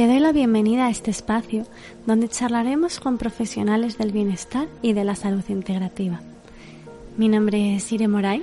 Te 0.00 0.06
doy 0.06 0.18
la 0.18 0.32
bienvenida 0.32 0.86
a 0.86 0.90
este 0.90 1.10
espacio 1.10 1.64
donde 2.06 2.30
charlaremos 2.30 3.00
con 3.00 3.18
profesionales 3.18 3.98
del 3.98 4.12
bienestar 4.12 4.66
y 4.80 4.94
de 4.94 5.04
la 5.04 5.14
salud 5.14 5.44
integrativa. 5.50 6.22
Mi 7.18 7.28
nombre 7.28 7.76
es 7.76 7.92
Ire 7.92 8.08
Moray 8.08 8.42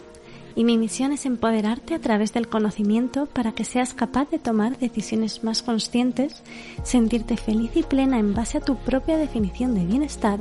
y 0.56 0.64
mi 0.64 0.78
misión 0.78 1.14
es 1.14 1.26
empoderarte 1.26 1.96
a 1.96 2.00
través 2.00 2.32
del 2.32 2.48
conocimiento 2.48 3.26
para 3.26 3.54
que 3.54 3.64
seas 3.64 3.96
capaz 3.96 4.30
de 4.30 4.38
tomar 4.38 4.78
decisiones 4.78 5.44
más 5.44 5.64
conscientes, 5.64 6.44
sentirte 6.84 7.38
feliz 7.38 7.72
y 7.74 7.82
plena 7.82 8.20
en 8.20 8.36
base 8.36 8.60
a 8.60 8.62
tu 8.62 8.76
propia 8.76 9.18
definición 9.18 9.74
de 9.74 9.88
bienestar 9.88 10.40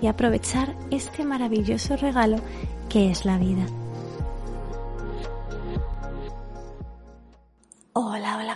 y 0.00 0.06
aprovechar 0.06 0.74
este 0.90 1.26
maravilloso 1.26 1.98
regalo 1.98 2.38
que 2.88 3.10
es 3.10 3.26
la 3.26 3.36
vida. 3.36 3.66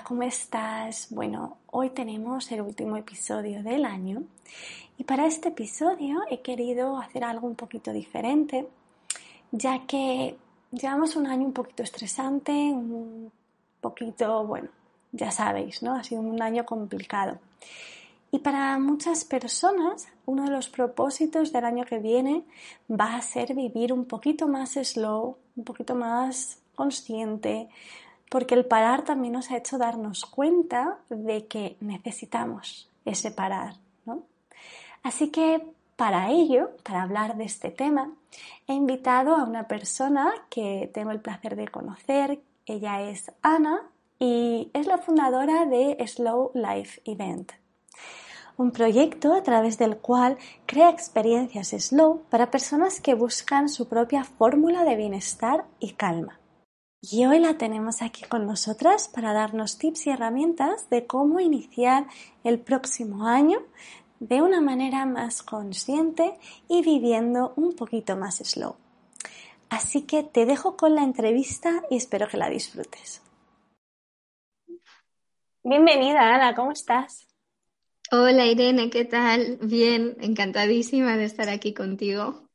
¿Cómo 0.08 0.22
estás? 0.22 1.08
Bueno, 1.10 1.58
hoy 1.66 1.90
tenemos 1.90 2.50
el 2.50 2.62
último 2.62 2.96
episodio 2.96 3.62
del 3.62 3.84
año 3.84 4.22
y 4.96 5.04
para 5.04 5.26
este 5.26 5.50
episodio 5.50 6.20
he 6.30 6.40
querido 6.40 6.96
hacer 6.96 7.24
algo 7.24 7.46
un 7.46 7.54
poquito 7.54 7.92
diferente, 7.92 8.66
ya 9.52 9.86
que 9.86 10.38
llevamos 10.72 11.14
un 11.14 11.26
año 11.26 11.44
un 11.44 11.52
poquito 11.52 11.82
estresante, 11.82 12.52
un 12.52 13.30
poquito, 13.82 14.46
bueno, 14.46 14.70
ya 15.12 15.30
sabéis, 15.30 15.82
¿no? 15.82 15.94
Ha 15.94 16.02
sido 16.02 16.22
un 16.22 16.40
año 16.40 16.64
complicado. 16.64 17.38
Y 18.30 18.38
para 18.38 18.78
muchas 18.78 19.26
personas, 19.26 20.08
uno 20.24 20.44
de 20.44 20.50
los 20.50 20.70
propósitos 20.70 21.52
del 21.52 21.66
año 21.66 21.84
que 21.84 21.98
viene 21.98 22.44
va 22.90 23.14
a 23.14 23.20
ser 23.20 23.54
vivir 23.54 23.92
un 23.92 24.06
poquito 24.06 24.48
más 24.48 24.72
slow, 24.72 25.36
un 25.54 25.64
poquito 25.64 25.94
más 25.94 26.60
consciente, 26.74 27.68
porque 28.30 28.54
el 28.54 28.64
parar 28.64 29.04
también 29.04 29.34
nos 29.34 29.50
ha 29.50 29.56
hecho 29.56 29.78
darnos 29.78 30.26
cuenta 30.26 30.98
de 31.08 31.46
que 31.46 31.76
necesitamos 31.80 32.88
ese 33.04 33.30
parar, 33.30 33.74
¿no? 34.04 34.22
Así 35.02 35.30
que 35.30 35.62
para 35.96 36.30
ello, 36.30 36.70
para 36.84 37.02
hablar 37.02 37.36
de 37.36 37.44
este 37.44 37.70
tema, 37.70 38.12
he 38.66 38.74
invitado 38.74 39.34
a 39.34 39.44
una 39.44 39.66
persona 39.66 40.32
que 40.48 40.88
tengo 40.94 41.10
el 41.10 41.20
placer 41.20 41.56
de 41.56 41.66
conocer. 41.68 42.40
Ella 42.66 43.02
es 43.02 43.32
Ana 43.42 43.82
y 44.18 44.70
es 44.74 44.86
la 44.86 44.98
fundadora 44.98 45.66
de 45.66 45.96
Slow 46.06 46.52
Life 46.54 47.00
Event, 47.04 47.52
un 48.56 48.70
proyecto 48.70 49.34
a 49.34 49.42
través 49.42 49.78
del 49.78 49.96
cual 49.96 50.38
crea 50.66 50.90
experiencias 50.90 51.68
slow 51.68 52.22
para 52.28 52.50
personas 52.50 53.00
que 53.00 53.14
buscan 53.14 53.68
su 53.68 53.88
propia 53.88 54.24
fórmula 54.24 54.84
de 54.84 54.96
bienestar 54.96 55.64
y 55.80 55.92
calma. 55.92 56.38
Y 57.00 57.26
hoy 57.26 57.38
la 57.38 57.56
tenemos 57.56 58.02
aquí 58.02 58.24
con 58.24 58.46
nosotras 58.46 59.08
para 59.08 59.32
darnos 59.32 59.78
tips 59.78 60.08
y 60.08 60.10
herramientas 60.10 60.90
de 60.90 61.06
cómo 61.06 61.38
iniciar 61.38 62.06
el 62.42 62.58
próximo 62.58 63.28
año 63.28 63.60
de 64.18 64.42
una 64.42 64.60
manera 64.60 65.06
más 65.06 65.44
consciente 65.44 66.36
y 66.68 66.82
viviendo 66.82 67.52
un 67.54 67.76
poquito 67.76 68.16
más 68.16 68.38
slow. 68.38 68.74
Así 69.70 70.02
que 70.02 70.24
te 70.24 70.44
dejo 70.44 70.76
con 70.76 70.96
la 70.96 71.04
entrevista 71.04 71.84
y 71.88 71.96
espero 71.96 72.26
que 72.26 72.36
la 72.36 72.50
disfrutes. 72.50 73.22
Bienvenida, 75.62 76.34
Ana, 76.34 76.56
¿cómo 76.56 76.72
estás? 76.72 77.28
Hola 78.10 78.46
Irene, 78.46 78.90
¿qué 78.90 79.04
tal? 79.04 79.58
Bien, 79.62 80.16
encantadísima 80.20 81.16
de 81.16 81.24
estar 81.24 81.48
aquí 81.48 81.74
contigo. 81.74 82.47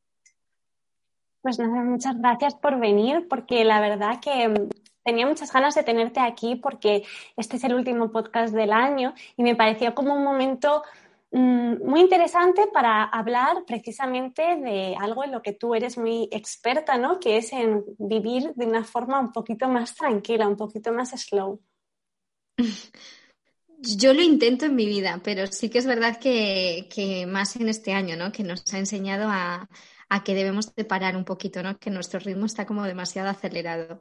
Pues 1.44 1.60
nada, 1.60 1.84
muchas 1.84 2.18
gracias 2.18 2.56
por 2.56 2.80
venir, 2.80 3.28
porque 3.28 3.66
la 3.66 3.82
verdad 3.82 4.22
que 4.22 4.48
mm, 4.48 4.70
tenía 5.04 5.28
muchas 5.28 5.52
ganas 5.52 5.76
de 5.76 5.84
tenerte 5.84 6.22
aquí 6.22 6.56
porque 6.56 7.04
este 7.36 7.58
es 7.58 7.66
el 7.66 7.74
último 7.74 8.14
podcast 8.14 8.54
del 8.54 8.72
año 8.72 9.14
y 9.36 9.44
me 9.44 9.54
pareció 9.54 9.94
como 9.94 10.16
un 10.16 10.24
momento 10.24 10.84
mm, 11.32 11.86
muy 11.86 12.00
interesante 12.00 12.68
para 12.72 13.04
hablar 13.04 13.66
precisamente 13.68 14.42
de 14.56 14.96
algo 14.98 15.26
en 15.26 15.34
lo 15.34 15.42
que 15.42 15.52
tú 15.52 15.76
eres 15.76 15.98
muy 15.98 16.30
experta, 16.32 16.98
¿no? 16.98 17.20
Que 17.20 17.36
es 17.36 17.52
en 17.52 17.84
vivir 17.98 18.54
de 18.56 18.66
una 18.66 18.86
forma 18.86 19.20
un 19.20 19.34
poquito 19.34 19.68
más 19.68 19.96
tranquila, 19.96 20.48
un 20.48 20.56
poquito 20.56 20.94
más 20.94 21.10
slow. 21.10 21.60
Yo 23.80 24.14
lo 24.14 24.22
intento 24.22 24.64
en 24.66 24.76
mi 24.76 24.86
vida, 24.86 25.20
pero 25.22 25.46
sí 25.48 25.70
que 25.70 25.80
es 25.80 25.86
verdad 25.86 26.18
que, 26.18 26.88
que 26.90 27.26
más 27.26 27.58
en 27.58 27.68
este 27.68 27.92
año, 27.92 28.16
¿no? 28.16 28.32
Que 28.32 28.44
nos 28.44 28.74
ha 28.74 28.78
enseñado 28.78 29.28
a, 29.28 29.68
a 30.14 30.24
que 30.24 30.36
debemos 30.36 30.76
de 30.76 30.86
parar 30.86 31.18
un 31.18 31.26
poquito, 31.26 31.64
¿no? 31.64 31.80
Que 31.80 31.90
nuestro 31.90 32.20
ritmo 32.20 32.46
está 32.46 32.68
como 32.68 32.84
demasiado 32.84 33.30
acelerado. 33.30 33.98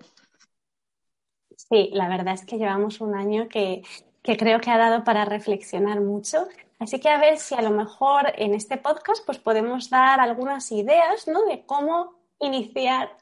Sí, 1.57 1.89
la 1.95 2.07
verdad 2.07 2.35
es 2.35 2.45
que 2.45 2.59
llevamos 2.59 3.01
un 3.01 3.15
año 3.15 3.49
que, 3.49 3.83
que 4.23 4.37
creo 4.37 4.61
que 4.61 4.71
ha 4.71 4.77
dado 4.77 5.05
para 5.05 5.25
reflexionar 5.25 6.03
mucho. 6.03 6.47
Así 6.79 7.01
que 7.01 7.09
a 7.09 7.19
ver 7.19 7.39
si 7.39 7.55
a 7.55 7.63
lo 7.63 7.71
mejor 7.71 8.31
en 8.37 8.53
este 8.53 8.77
podcast 8.77 9.25
pues 9.25 9.39
podemos 9.39 9.89
dar 9.89 10.21
algunas 10.21 10.71
ideas 10.71 11.27
¿no? 11.29 11.47
de 11.47 11.65
cómo 11.65 12.13
iniciar 12.41 13.17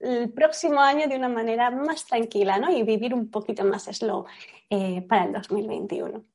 el 0.00 0.32
próximo 0.32 0.80
año 0.80 1.06
de 1.06 1.16
una 1.16 1.28
manera 1.28 1.70
más 1.70 2.04
tranquila 2.04 2.58
¿no? 2.58 2.72
y 2.72 2.82
vivir 2.82 3.14
un 3.14 3.30
poquito 3.30 3.62
más 3.64 3.84
slow 3.84 4.26
eh, 4.70 5.02
para 5.02 5.26
el 5.26 5.32
2021. 5.34 6.33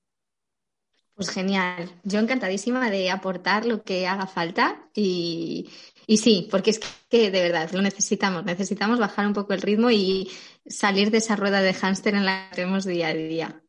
Pues 1.20 1.32
genial. 1.32 1.90
Yo 2.06 2.20
encantadísima 2.22 2.90
de 2.90 3.12
aportar 3.12 3.66
lo 3.66 3.84
que 3.84 4.08
haga 4.08 4.26
falta 4.26 4.88
y, 4.96 5.70
y, 6.08 6.16
sí, 6.16 6.48
porque 6.50 6.70
es 6.70 6.80
que 7.10 7.30
de 7.30 7.42
verdad 7.42 7.70
lo 7.74 7.82
necesitamos. 7.82 8.46
Necesitamos 8.46 9.00
bajar 9.00 9.28
un 9.28 9.34
poco 9.34 9.52
el 9.52 9.62
ritmo 9.62 9.92
y 9.92 10.32
salir 10.66 11.12
de 11.12 11.18
esa 11.18 11.36
rueda 11.36 11.60
de 11.60 11.74
hámster 11.74 12.16
en 12.16 12.26
la 12.26 12.48
que 12.48 12.56
tenemos 12.56 12.86
día 12.86 13.10
a 13.10 13.14
día. 13.14 13.62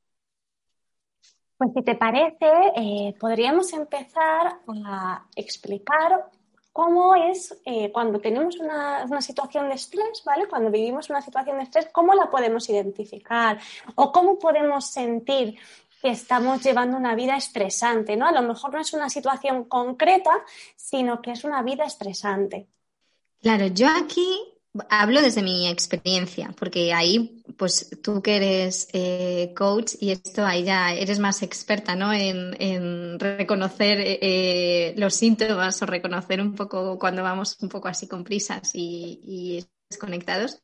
Pues 1.56 1.72
si 1.74 1.82
te 1.82 1.96
parece, 1.96 2.46
eh, 2.76 3.16
podríamos 3.18 3.72
empezar 3.72 4.60
a 4.86 5.26
explicar 5.34 6.30
cómo 6.72 7.16
es 7.16 7.60
eh, 7.64 7.90
cuando 7.90 8.20
tenemos 8.20 8.60
una, 8.60 9.06
una, 9.06 9.20
situación 9.20 9.68
de 9.68 9.74
estrés, 9.74 10.22
¿vale? 10.24 10.46
Cuando 10.46 10.70
vivimos 10.70 11.10
una 11.10 11.20
situación 11.20 11.56
de 11.56 11.64
estrés, 11.64 11.88
cómo 11.90 12.14
la 12.14 12.30
podemos 12.30 12.70
identificar 12.70 13.58
o 13.96 14.12
cómo 14.12 14.38
podemos 14.38 14.86
sentir 14.86 15.58
estamos 16.02 16.62
llevando 16.62 16.96
una 16.96 17.14
vida 17.14 17.36
estresante, 17.36 18.16
¿no? 18.16 18.26
A 18.26 18.32
lo 18.32 18.42
mejor 18.42 18.72
no 18.72 18.80
es 18.80 18.92
una 18.92 19.10
situación 19.10 19.64
concreta, 19.64 20.30
sino 20.76 21.20
que 21.20 21.32
es 21.32 21.44
una 21.44 21.62
vida 21.62 21.84
estresante. 21.84 22.68
Claro, 23.40 23.66
yo 23.66 23.88
aquí 23.88 24.38
hablo 24.88 25.20
desde 25.20 25.42
mi 25.42 25.68
experiencia, 25.68 26.54
porque 26.58 26.92
ahí, 26.92 27.42
pues 27.56 27.90
tú 28.02 28.22
que 28.22 28.36
eres 28.36 28.88
eh, 28.92 29.52
coach 29.56 29.94
y 29.98 30.10
esto 30.10 30.44
ahí 30.44 30.64
ya 30.64 30.92
eres 30.92 31.18
más 31.18 31.42
experta, 31.42 31.96
¿no? 31.96 32.12
En, 32.12 33.18
reconocer 33.18 33.98
eh, 34.00 34.94
los 34.96 35.14
síntomas 35.14 35.82
o 35.82 35.86
reconocer 35.86 36.40
un 36.40 36.54
poco 36.54 36.98
cuando 36.98 37.22
vamos 37.22 37.56
un 37.60 37.68
poco 37.68 37.88
así 37.88 38.06
con 38.06 38.24
prisas 38.24 38.70
y 38.74 39.66
desconectados. 39.88 40.62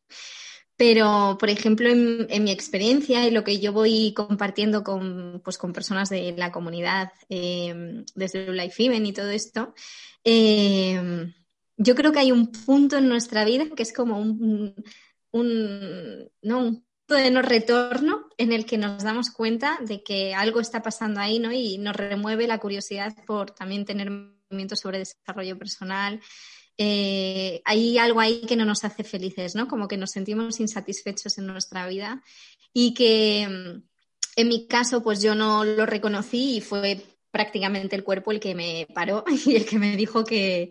Pero, 0.77 1.39
por 1.41 1.49
ejemplo, 1.49 1.89
en, 1.89 2.45
mi 2.45 2.51
experiencia 2.51 3.27
y 3.27 3.31
lo 3.31 3.45
que 3.45 3.61
yo 3.61 3.73
voy 3.73 4.13
compartiendo 4.15 4.85
con, 4.85 5.41
pues, 5.43 5.57
con 5.57 5.73
personas 5.73 6.11
de 6.11 6.35
la 6.37 6.53
comunidad 6.53 7.13
eh, 7.31 8.05
desde 8.15 8.53
Life 8.53 8.85
Event 8.85 9.07
y 9.07 9.13
todo 9.13 9.31
esto, 9.31 9.75
eh, 10.23 11.33
yo 11.77 11.95
creo 11.95 12.13
que 12.13 12.19
hay 12.19 12.33
un 12.33 12.51
punto 12.53 12.99
en 12.99 13.09
nuestra 13.09 13.45
vida 13.45 13.65
que 13.75 13.83
es 13.83 13.93
como 13.93 14.19
un, 14.19 14.75
un, 15.31 16.31
¿no? 16.43 16.59
un 16.59 16.85
punto 17.07 17.23
de 17.23 17.31
no 17.31 17.43
retorno 17.43 18.29
en 18.37 18.53
el 18.53 18.67
que 18.67 18.79
nos 18.79 19.03
damos 19.03 19.31
cuenta 19.31 19.79
de 19.81 20.03
que 20.03 20.35
algo 20.35 20.61
está 20.61 20.83
pasando 20.83 21.21
ahí 21.21 21.39
¿no? 21.39 21.53
y 21.53 21.79
nos 21.79 21.95
remueve 21.97 22.47
la 22.47 22.59
curiosidad 22.59 23.15
por 23.27 23.51
también 23.53 23.85
tener 23.85 24.11
movimientos 24.11 24.81
sobre 24.81 24.99
desarrollo 24.99 25.59
personal, 25.59 26.21
eh, 26.79 27.63
hay 27.65 27.99
algo 27.99 28.21
ahí 28.21 28.43
que 28.43 28.57
no 28.57 28.65
nos 28.65 28.85
hace 28.85 29.03
felices, 29.03 29.55
¿no? 29.55 29.67
Como 29.67 29.89
que 29.89 29.97
nos 29.97 30.11
sentimos 30.11 30.61
insatisfechos 30.61 31.39
en 31.39 31.47
nuestra 31.47 31.87
vida 31.87 32.23
y 32.73 32.93
que 32.93 33.49
mm, 33.49 33.83
en 34.37 34.49
mi 34.49 34.67
caso 34.67 35.03
pues 35.03 35.23
yo 35.23 35.35
no 35.35 35.65
lo 35.65 35.87
reconocí 35.87 36.57
y 36.57 36.61
fue 36.61 37.03
prácticamente 37.31 37.97
el 37.97 38.05
cuerpo 38.05 38.33
el 38.33 38.41
que 38.41 38.55
me 38.55 38.87
paró 38.95 39.25
y 39.47 39.57
el 39.57 39.65
que 39.65 39.79
me 39.79 39.97
dijo 39.97 40.25
que, 40.25 40.71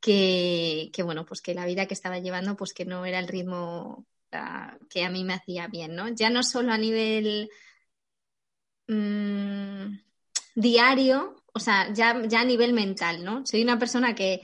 que, 0.00 0.90
bueno, 1.04 1.24
pues 1.24 1.40
que 1.40 1.54
la 1.54 1.66
vida 1.66 1.86
que 1.86 1.94
estaba 1.94 2.18
llevando 2.18 2.56
pues 2.56 2.72
que 2.72 2.84
no 2.84 3.04
era 3.04 3.18
el 3.18 3.28
ritmo 3.28 4.06
uh, 4.32 4.86
que 4.88 5.04
a 5.04 5.10
mí 5.10 5.24
me 5.24 5.34
hacía 5.34 5.66
bien, 5.66 5.96
¿no? 5.96 6.08
Ya 6.08 6.30
no 6.30 6.42
solo 6.42 6.72
a 6.72 6.78
nivel 6.78 7.50
mm, 8.86 9.98
diario, 10.54 11.42
o 11.52 11.58
sea, 11.58 11.92
ya, 11.92 12.22
ya 12.26 12.42
a 12.42 12.44
nivel 12.44 12.72
mental, 12.72 13.24
¿no? 13.24 13.44
Soy 13.46 13.62
una 13.62 13.78
persona 13.78 14.14
que 14.14 14.42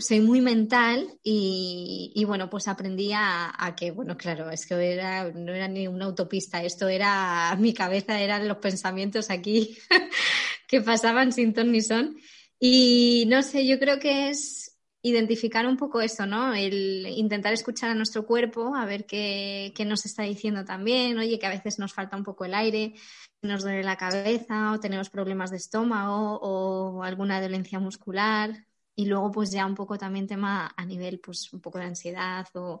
soy 0.00 0.20
muy 0.20 0.40
mental 0.40 1.18
y, 1.22 2.24
bueno, 2.26 2.50
pues 2.50 2.68
aprendí 2.68 3.12
a, 3.14 3.74
que, 3.76 3.90
bueno, 3.90 4.16
claro, 4.16 4.50
es 4.50 4.66
que 4.66 4.74
era, 4.74 5.30
no 5.30 5.52
era 5.52 5.68
ni 5.68 5.86
una 5.86 6.06
autopista, 6.06 6.62
esto 6.62 6.88
era, 6.88 7.54
mi 7.58 7.72
cabeza 7.72 8.20
eran 8.20 8.48
los 8.48 8.58
pensamientos 8.58 9.30
aquí 9.30 9.78
que 10.68 10.80
pasaban 10.80 11.32
sin 11.32 11.52
ton 11.54 11.72
ni 11.72 11.80
son. 11.82 12.16
Y 12.60 13.24
no 13.28 13.42
sé, 13.42 13.66
yo 13.66 13.78
creo 13.78 14.00
que 14.00 14.30
es 14.30 14.76
identificar 15.00 15.66
un 15.66 15.76
poco 15.76 16.00
eso, 16.00 16.26
¿no? 16.26 16.54
El 16.54 17.06
intentar 17.06 17.52
escuchar 17.52 17.90
a 17.90 17.94
nuestro 17.94 18.26
cuerpo, 18.26 18.74
a 18.74 18.84
ver 18.84 19.06
qué, 19.06 19.72
qué 19.76 19.84
nos 19.84 20.04
está 20.04 20.24
diciendo 20.24 20.64
también, 20.64 21.18
oye, 21.18 21.38
que 21.38 21.46
a 21.46 21.50
veces 21.50 21.78
nos 21.78 21.94
falta 21.94 22.16
un 22.16 22.24
poco 22.24 22.44
el 22.44 22.54
aire, 22.54 22.94
nos 23.42 23.62
duele 23.62 23.84
la 23.84 23.96
cabeza 23.96 24.72
o 24.72 24.80
tenemos 24.80 25.08
problemas 25.08 25.50
de 25.50 25.58
estómago 25.58 26.38
o 26.42 27.04
alguna 27.04 27.40
dolencia 27.40 27.78
muscular, 27.78 28.67
y 28.98 29.04
luego, 29.06 29.30
pues 29.30 29.52
ya 29.52 29.64
un 29.64 29.76
poco 29.76 29.96
también 29.96 30.26
tema 30.26 30.74
a 30.76 30.84
nivel, 30.84 31.20
pues 31.20 31.52
un 31.52 31.60
poco 31.60 31.78
de 31.78 31.84
ansiedad 31.84 32.48
o 32.54 32.80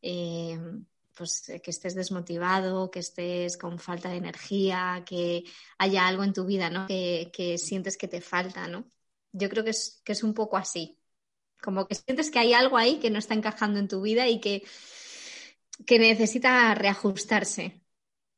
eh, 0.00 0.56
pues 1.12 1.50
que 1.60 1.70
estés 1.72 1.96
desmotivado, 1.96 2.88
que 2.88 3.00
estés 3.00 3.56
con 3.56 3.80
falta 3.80 4.08
de 4.08 4.18
energía, 4.18 5.02
que 5.04 5.42
haya 5.76 6.06
algo 6.06 6.22
en 6.22 6.32
tu 6.32 6.46
vida, 6.46 6.70
¿no? 6.70 6.86
Que, 6.86 7.56
sientes 7.58 7.96
que 7.96 8.06
te 8.06 8.20
falta, 8.20 8.68
¿no? 8.68 8.88
Yo 9.32 9.48
creo 9.48 9.64
que 9.64 9.70
es, 9.70 10.00
que 10.04 10.12
es 10.12 10.22
un 10.22 10.34
poco 10.34 10.56
así. 10.56 11.00
Como 11.60 11.88
que 11.88 11.96
sientes 11.96 12.30
que 12.30 12.38
hay 12.38 12.52
algo 12.52 12.76
ahí 12.76 13.00
que 13.00 13.10
no 13.10 13.18
está 13.18 13.34
encajando 13.34 13.80
en 13.80 13.88
tu 13.88 14.00
vida 14.02 14.28
y 14.28 14.40
que, 14.40 14.62
que 15.84 15.98
necesita 15.98 16.76
reajustarse. 16.76 17.82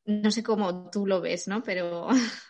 No 0.07 0.31
sé 0.31 0.43
cómo 0.43 0.89
tú 0.89 1.07
lo 1.07 1.21
ves, 1.21 1.47
¿no? 1.47 1.63
Pero 1.63 2.09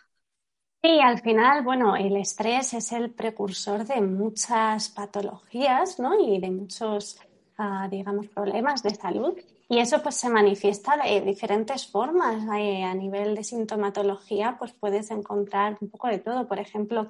Sí, 0.81 1.01
al 1.01 1.19
final, 1.19 1.61
bueno, 1.63 1.97
el 1.97 2.15
estrés 2.15 2.73
es 2.73 2.93
el 2.93 3.11
precursor 3.11 3.85
de 3.85 3.99
muchas 3.99 4.87
patologías, 4.89 5.99
¿no? 5.99 6.17
Y 6.17 6.39
de 6.39 6.51
muchos, 6.51 7.19
ah, 7.57 7.89
digamos, 7.91 8.27
problemas 8.29 8.81
de 8.81 8.95
salud. 8.95 9.37
Y 9.67 9.79
eso 9.79 10.01
pues 10.01 10.15
se 10.15 10.29
manifiesta 10.29 10.95
de 10.95 11.19
diferentes 11.19 11.85
formas. 11.85 12.43
Eh, 12.57 12.83
a 12.83 12.93
nivel 12.95 13.35
de 13.35 13.43
sintomatología, 13.43 14.55
pues 14.57 14.71
puedes 14.71 15.11
encontrar 15.11 15.77
un 15.81 15.89
poco 15.89 16.07
de 16.07 16.19
todo. 16.19 16.47
Por 16.47 16.59
ejemplo, 16.59 17.09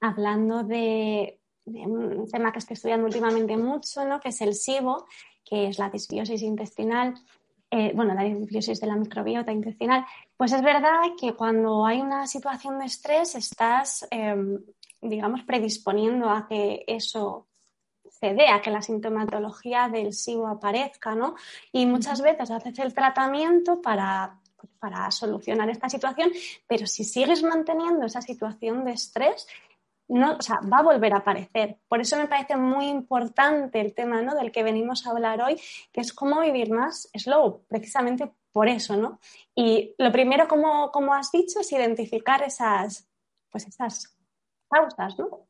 hablando 0.00 0.64
de, 0.64 1.38
un 1.66 2.28
tema 2.30 2.52
que 2.52 2.58
estoy 2.58 2.74
estudiando 2.74 3.06
últimamente 3.06 3.56
mucho, 3.56 4.04
¿no? 4.04 4.20
Que 4.20 4.30
es 4.30 4.40
el 4.40 4.54
SIBO, 4.54 5.06
que 5.44 5.68
es 5.68 5.78
la 5.78 5.88
disbiosis 5.88 6.42
intestinal 6.42 7.14
eh, 7.76 7.90
bueno, 7.92 8.14
la 8.14 8.22
disbiosis 8.22 8.80
de 8.80 8.86
la 8.86 8.94
microbiota 8.94 9.50
intestinal, 9.50 10.06
pues 10.36 10.52
es 10.52 10.62
verdad 10.62 11.00
que 11.20 11.32
cuando 11.34 11.84
hay 11.84 12.00
una 12.00 12.24
situación 12.28 12.78
de 12.78 12.84
estrés 12.84 13.34
estás, 13.34 14.06
em, 14.12 14.62
digamos, 15.00 15.42
predisponiendo 15.42 16.30
a 16.30 16.46
que 16.46 16.84
eso 16.86 17.48
se 18.08 18.32
dé, 18.32 18.46
a 18.46 18.62
que 18.62 18.70
la 18.70 18.80
sintomatología 18.80 19.88
del 19.88 20.12
SIBO 20.12 20.46
aparezca, 20.46 21.16
¿no? 21.16 21.34
Y 21.72 21.84
muchas 21.86 22.22
veces 22.22 22.48
haces 22.52 22.78
el 22.78 22.94
tratamiento 22.94 23.82
para 23.82 24.38
para 24.78 25.10
solucionar 25.10 25.68
esta 25.70 25.88
situación, 25.88 26.30
pero 26.66 26.86
si 26.86 27.04
sigues 27.04 27.42
manteniendo 27.42 28.06
esa 28.06 28.22
situación 28.22 28.84
de 28.84 28.92
estrés, 28.92 29.46
no, 30.08 30.36
o 30.36 30.42
sea, 30.42 30.60
va 30.60 30.78
a 30.78 30.82
volver 30.82 31.14
a 31.14 31.18
aparecer. 31.18 31.78
Por 31.88 32.00
eso 32.00 32.16
me 32.16 32.28
parece 32.28 32.56
muy 32.56 32.88
importante 32.88 33.80
el 33.80 33.94
tema 33.94 34.22
¿no? 34.22 34.34
del 34.34 34.52
que 34.52 34.62
venimos 34.62 35.06
a 35.06 35.10
hablar 35.10 35.40
hoy, 35.42 35.60
que 35.92 36.00
es 36.00 36.12
cómo 36.12 36.40
vivir 36.40 36.70
más 36.70 37.08
slow, 37.14 37.64
precisamente 37.68 38.30
por 38.52 38.68
eso, 38.68 38.96
¿no? 38.96 39.18
Y 39.54 39.94
lo 39.98 40.12
primero, 40.12 40.46
como, 40.46 40.90
como 40.92 41.12
has 41.12 41.32
dicho, 41.32 41.58
es 41.60 41.72
identificar 41.72 42.42
esas, 42.42 43.08
pues 43.50 43.66
esas 43.66 44.16
causas, 44.70 45.18
¿no? 45.18 45.48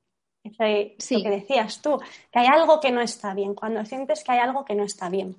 sí. 0.99 1.17
Lo 1.17 1.23
que 1.23 1.31
decías 1.31 1.83
tú, 1.83 1.99
que 2.31 2.39
hay 2.39 2.47
algo 2.47 2.81
que 2.81 2.91
no 2.91 3.01
está 3.01 3.35
bien, 3.35 3.55
cuando 3.55 3.85
sientes 3.85 4.25
que 4.25 4.33
hay 4.33 4.39
algo 4.39 4.65
que 4.65 4.75
no 4.75 4.85
está 4.85 5.09
bien. 5.09 5.37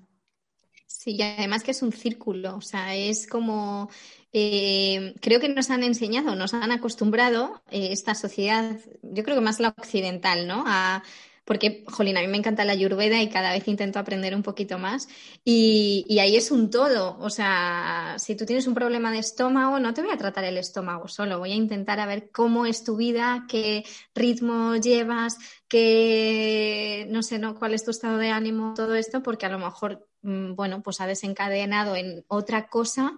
Sí, 0.87 1.15
y 1.17 1.21
además 1.21 1.63
que 1.63 1.71
es 1.71 1.81
un 1.81 1.91
círculo, 1.91 2.55
o 2.55 2.61
sea, 2.61 2.95
es 2.95 3.27
como 3.27 3.89
eh, 4.33 5.15
creo 5.21 5.39
que 5.39 5.49
nos 5.49 5.69
han 5.69 5.83
enseñado, 5.83 6.35
nos 6.35 6.53
han 6.53 6.71
acostumbrado 6.71 7.63
eh, 7.71 7.89
esta 7.91 8.15
sociedad, 8.15 8.77
yo 9.01 9.23
creo 9.23 9.35
que 9.35 9.41
más 9.41 9.59
la 9.59 9.69
occidental, 9.69 10.47
¿no? 10.47 10.63
A, 10.67 11.03
porque, 11.45 11.85
jolín, 11.87 12.17
a 12.17 12.21
mí 12.21 12.27
me 12.27 12.37
encanta 12.37 12.65
la 12.65 12.73
ayurveda 12.73 13.21
y 13.21 13.29
cada 13.29 13.51
vez 13.51 13.67
intento 13.67 13.99
aprender 13.99 14.35
un 14.35 14.41
poquito 14.41 14.79
más. 14.79 15.07
Y, 15.43 16.03
y, 16.09 16.19
ahí 16.19 16.35
es 16.35 16.49
un 16.51 16.71
todo. 16.71 17.17
O 17.19 17.29
sea, 17.29 18.15
si 18.17 18.35
tú 18.35 18.45
tienes 18.45 18.65
un 18.67 18.73
problema 18.73 19.11
de 19.11 19.19
estómago, 19.19 19.79
no 19.79 19.93
te 19.93 20.01
voy 20.01 20.11
a 20.11 20.17
tratar 20.17 20.43
el 20.43 20.57
estómago 20.57 21.07
solo. 21.07 21.37
Voy 21.37 21.51
a 21.51 21.55
intentar 21.55 21.99
a 21.99 22.07
ver 22.07 22.31
cómo 22.31 22.65
es 22.65 22.83
tu 22.83 22.97
vida, 22.97 23.45
qué 23.47 23.85
ritmo 24.15 24.75
llevas, 24.77 25.37
qué, 25.67 27.05
no 27.09 27.21
sé, 27.21 27.37
¿no? 27.37 27.55
cuál 27.55 27.75
es 27.75 27.85
tu 27.85 27.91
estado 27.91 28.17
de 28.17 28.31
ánimo, 28.31 28.73
todo 28.75 28.95
esto, 28.95 29.21
porque 29.21 29.45
a 29.45 29.49
lo 29.49 29.59
mejor, 29.59 30.07
bueno, 30.55 30.81
pues 30.81 31.01
ha 31.01 31.07
desencadenado 31.07 31.95
en 31.95 32.25
otra 32.27 32.67
cosa 32.67 33.15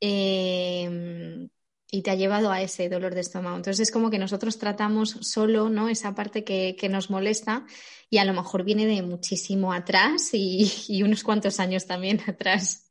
Em, 0.00 1.48
y 1.90 2.02
te 2.02 2.10
ha 2.10 2.14
llevado 2.14 2.50
a 2.50 2.60
ese 2.60 2.88
dolor 2.88 3.14
de 3.14 3.22
estómago. 3.22 3.56
Entonces 3.56 3.88
es 3.88 3.90
como 3.90 4.10
que 4.10 4.18
nosotros 4.18 4.58
tratamos 4.58 5.10
solo 5.22 5.70
¿no? 5.70 5.88
esa 5.88 6.14
parte 6.14 6.44
que, 6.44 6.88
nos 6.90 7.08
molesta 7.10 7.64
y 8.10 8.18
a 8.18 8.26
lo 8.26 8.34
mejor 8.34 8.62
viene 8.62 8.86
de 8.86 9.00
muchísimo 9.00 9.72
atrás 9.72 10.30
y, 10.32 11.02
unos 11.02 11.24
cuantos 11.24 11.60
años 11.60 11.86
también 11.86 12.20
atrás. 12.26 12.84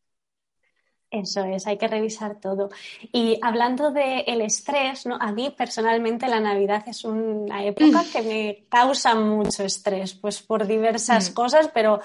Eso 1.10 1.46
es, 1.46 1.66
hay 1.68 1.78
que 1.78 1.88
revisar 1.88 2.42
todo. 2.42 2.70
Y 3.14 3.40
hablando 3.42 3.92
del 3.92 4.42
estrés, 4.42 5.06
¿no? 5.06 5.16
a 5.16 5.32
mí 5.32 5.54
personalmente 5.56 6.28
la 6.28 6.42
Navidad 6.42 6.84
es 6.86 7.06
una 7.06 7.64
época 7.64 8.04
que 8.12 8.22
me 8.24 8.66
causa 8.68 9.16
mucho 9.16 9.64
estrés, 9.64 10.16
pues 10.16 10.42
por 10.42 10.68
diversas 10.68 11.32
mm. 11.32 11.34
cosas, 11.34 11.70
pero 11.74 12.02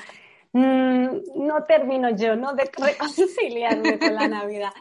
mm, 0.53 1.47
no 1.47 1.65
termino 1.65 2.11
yo 2.11 2.37
¿no? 2.37 2.55
de 2.55 2.71
reconciliarme 2.77 3.99
con 3.99 4.15
la 4.15 4.29
Navidad. 4.29 4.73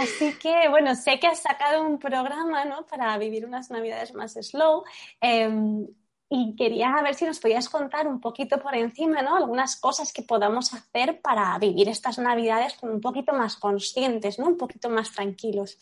Así 0.00 0.34
que, 0.34 0.68
bueno, 0.68 0.94
sé 0.94 1.20
que 1.20 1.28
has 1.28 1.40
sacado 1.40 1.86
un 1.86 1.98
programa, 1.98 2.64
¿no? 2.64 2.84
Para 2.86 3.16
vivir 3.16 3.46
unas 3.46 3.70
navidades 3.70 4.12
más 4.12 4.34
slow. 4.34 4.84
Em, 5.20 5.86
y 6.28 6.56
quería 6.56 7.00
ver 7.02 7.14
si 7.14 7.24
nos 7.24 7.38
podías 7.38 7.68
contar 7.68 8.08
un 8.08 8.20
poquito 8.20 8.58
por 8.58 8.74
encima, 8.74 9.22
¿no? 9.22 9.36
Algunas 9.36 9.76
cosas 9.76 10.12
que 10.12 10.22
podamos 10.22 10.74
hacer 10.74 11.20
para 11.20 11.56
vivir 11.58 11.88
estas 11.88 12.18
navidades 12.18 12.74
como 12.74 12.92
un 12.92 13.00
poquito 13.00 13.32
más 13.32 13.56
conscientes, 13.56 14.38
¿no? 14.38 14.48
Un 14.48 14.56
poquito 14.56 14.90
más 14.90 15.12
tranquilos. 15.12 15.78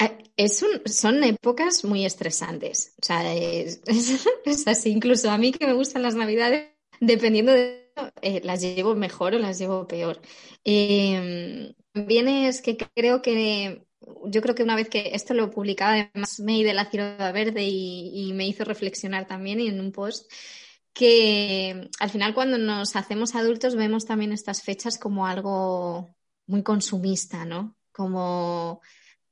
Eh, 0.00 0.32
es 0.36 0.64
son 0.86 1.22
épocas 1.22 1.84
muy 1.84 2.04
estresantes. 2.04 2.94
O 3.00 3.04
sea, 3.04 3.32
es, 3.34 4.66
así. 4.66 4.90
Incluso 4.90 5.30
a 5.30 5.38
mí 5.38 5.52
que 5.52 5.66
me 5.66 5.74
gustan 5.74 6.02
las 6.02 6.16
navidades, 6.16 6.71
dependiendo 7.02 7.52
de 7.52 7.90
eh, 8.22 8.40
las 8.44 8.60
llevo 8.60 8.94
mejor 8.94 9.34
o 9.34 9.38
las 9.38 9.58
llevo 9.58 9.88
peor. 9.88 10.20
Eh, 10.64 11.74
también 11.92 12.28
es 12.28 12.62
que 12.62 12.76
creo 12.76 13.20
que 13.20 13.82
yo 14.26 14.40
creo 14.40 14.54
que 14.54 14.62
una 14.62 14.76
vez 14.76 14.88
que 14.88 15.10
esto 15.12 15.34
lo 15.34 15.50
publicaba 15.50 15.92
además 15.92 16.40
May 16.40 16.62
de 16.62 16.74
la 16.74 16.90
Ciudad 16.90 17.32
Verde 17.32 17.64
y, 17.64 18.32
me 18.34 18.46
hizo 18.46 18.64
reflexionar 18.64 19.26
también 19.26 19.60
en 19.60 19.80
un 19.80 19.92
post 19.92 20.30
que 20.92 21.90
al 22.00 22.10
final 22.10 22.34
cuando 22.34 22.58
nos 22.58 22.96
hacemos 22.96 23.34
adultos 23.34 23.76
vemos 23.76 24.04
también 24.04 24.32
estas 24.32 24.62
fechas 24.62 24.98
como 24.98 25.26
algo 25.26 26.14
muy 26.46 26.62
consumista, 26.62 27.44
¿no? 27.44 27.76
Como 27.92 28.80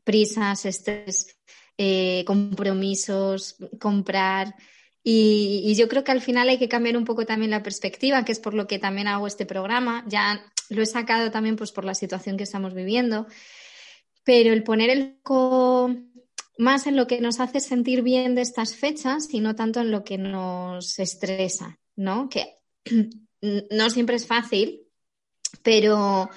prisas, 0.05 0.65
estrés, 0.67 1.39
eh, 1.77 2.25
compromisos, 2.27 3.57
comprar. 3.79 4.55
Y, 5.03 5.75
yo 5.77 5.89
creo 5.89 6.05
que 6.05 6.13
al 6.13 6.21
final 6.21 6.49
hay 6.49 6.59
que 6.59 6.69
cambiar 6.69 6.97
un 6.97 7.05
poco 7.05 7.25
también 7.25 7.51
la 7.51 7.63
perspectiva, 7.63 8.25
que 8.25 8.33
es 8.33 8.39
por 8.39 8.55
lo 8.55 8.67
que 8.67 8.79
también 8.79 9.09
hago 9.09 9.27
este 9.27 9.47
programa. 9.47 10.05
Ya 10.07 10.45
lo 10.69 10.83
he 10.83 10.87
sacado 10.87 11.31
también 11.31 11.57
pues, 11.57 11.73
por 11.73 11.85
la 11.85 11.95
situación 11.95 12.37
que 12.37 12.45
estamos 12.45 12.75
viviendo, 12.75 13.27
pero 14.25 14.53
el 14.53 14.63
poner 14.63 14.91
el 14.91 15.17
foco 15.23 15.95
más 16.59 16.87
en 16.87 16.97
lo 16.97 17.07
que 17.07 17.21
nos 17.21 17.41
hace 17.41 17.61
sentir 17.61 18.03
bien 18.03 18.35
de 18.35 18.43
estas 18.43 18.77
fechas 18.77 19.33
y 19.33 19.41
no 19.41 19.57
tanto 19.57 19.81
en 19.81 19.91
lo 19.91 20.05
que 20.05 20.19
nos 20.19 20.99
estresa, 20.99 21.79
¿no? 21.97 22.29
Que 22.29 22.59
no 23.71 23.91
siempre 23.91 24.17
es 24.17 24.27
fácil, 24.27 24.83
pero, 25.63 26.29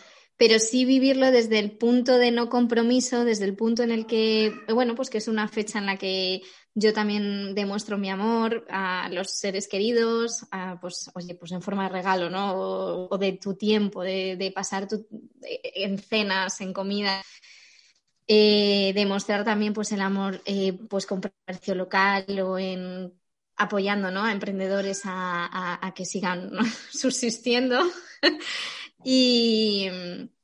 pero 0.43 0.59
sí 0.59 0.83
vivirlo 0.83 1.31
desde 1.31 1.57
el 1.57 1.71
punto 1.71 2.17
de 2.17 2.29
no 2.29 2.49
compromiso, 2.49 3.23
desde 3.23 3.45
el 3.45 3.55
punto 3.55 3.81
en 3.81 3.91
el 3.91 4.05
que, 4.05 4.53
bueno, 4.67 4.93
pues 4.93 5.09
que 5.09 5.19
es 5.19 5.29
una 5.29 5.47
fecha 5.47 5.79
en 5.79 5.85
la 5.85 5.95
que 5.95 6.41
yo 6.75 6.91
también 6.91 7.55
demuestro 7.55 7.97
mi 7.97 8.09
amor 8.09 8.65
a 8.69 9.07
los 9.09 9.31
seres 9.31 9.69
queridos, 9.69 10.45
pues, 10.81 11.09
oye, 11.13 11.35
pues 11.35 11.53
en 11.53 11.61
forma 11.61 11.83
de 11.83 11.93
regalo, 11.93 12.29
¿no? 12.29 12.55
O, 12.55 13.17
de 13.17 13.37
tu 13.41 13.55
tiempo, 13.55 14.03
de, 14.03 14.51
pasar 14.53 14.85
en 15.41 15.97
cenas, 15.97 16.59
en 16.59 16.73
comida. 16.73 17.23
Eh, 18.27 18.91
demostrar 18.93 19.45
también 19.45 19.71
pues 19.71 19.93
el 19.93 20.01
amor 20.01 20.41
eh, 20.45 20.73
pues 20.89 21.05
con 21.05 21.21
comercio 21.21 21.73
local 21.73 22.25
o 22.41 22.57
en 22.57 23.13
apoyando 23.55 24.11
¿no? 24.11 24.23
a 24.23 24.31
emprendedores 24.31 25.03
a, 25.05 25.93
que 25.95 26.05
sigan 26.05 26.51
subsistiendo 26.91 27.81
Y, 29.03 29.87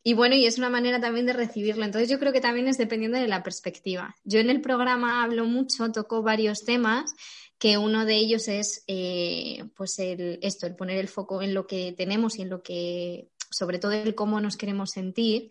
y 0.03 0.13
bueno, 0.13 0.35
y 0.35 0.45
es 0.45 0.57
una 0.57 0.69
manera 0.69 0.99
también 0.99 1.25
de 1.25 1.33
recibirlo. 1.33 1.85
Entonces 1.85 2.09
yo 2.09 2.19
creo 2.19 2.33
que 2.33 2.41
también 2.41 2.67
es 2.67 2.77
dependiendo 2.77 3.17
de 3.17 3.27
la 3.27 3.43
perspectiva. 3.43 4.15
Yo 4.23 4.39
en 4.39 4.49
el 4.49 4.61
programa 4.61 5.23
hablo 5.23 5.45
mucho, 5.45 5.91
toco 5.91 6.23
varios 6.23 6.63
temas, 6.65 7.13
que 7.59 7.77
uno 7.77 8.05
de 8.05 8.15
ellos 8.15 8.47
es 8.47 8.83
eh, 8.87 9.65
pues 9.75 9.99
el, 9.99 10.39
esto, 10.41 10.65
el 10.65 10.75
poner 10.75 10.97
el 10.97 11.09
foco 11.09 11.41
en 11.41 11.53
lo 11.53 11.67
que 11.67 11.93
tenemos 11.95 12.39
y 12.39 12.41
en 12.41 12.49
lo 12.49 12.63
que, 12.63 13.27
sobre 13.51 13.79
todo 13.79 13.91
el 13.91 14.15
cómo 14.15 14.39
nos 14.39 14.55
queremos 14.55 14.91
sentir 14.91 15.49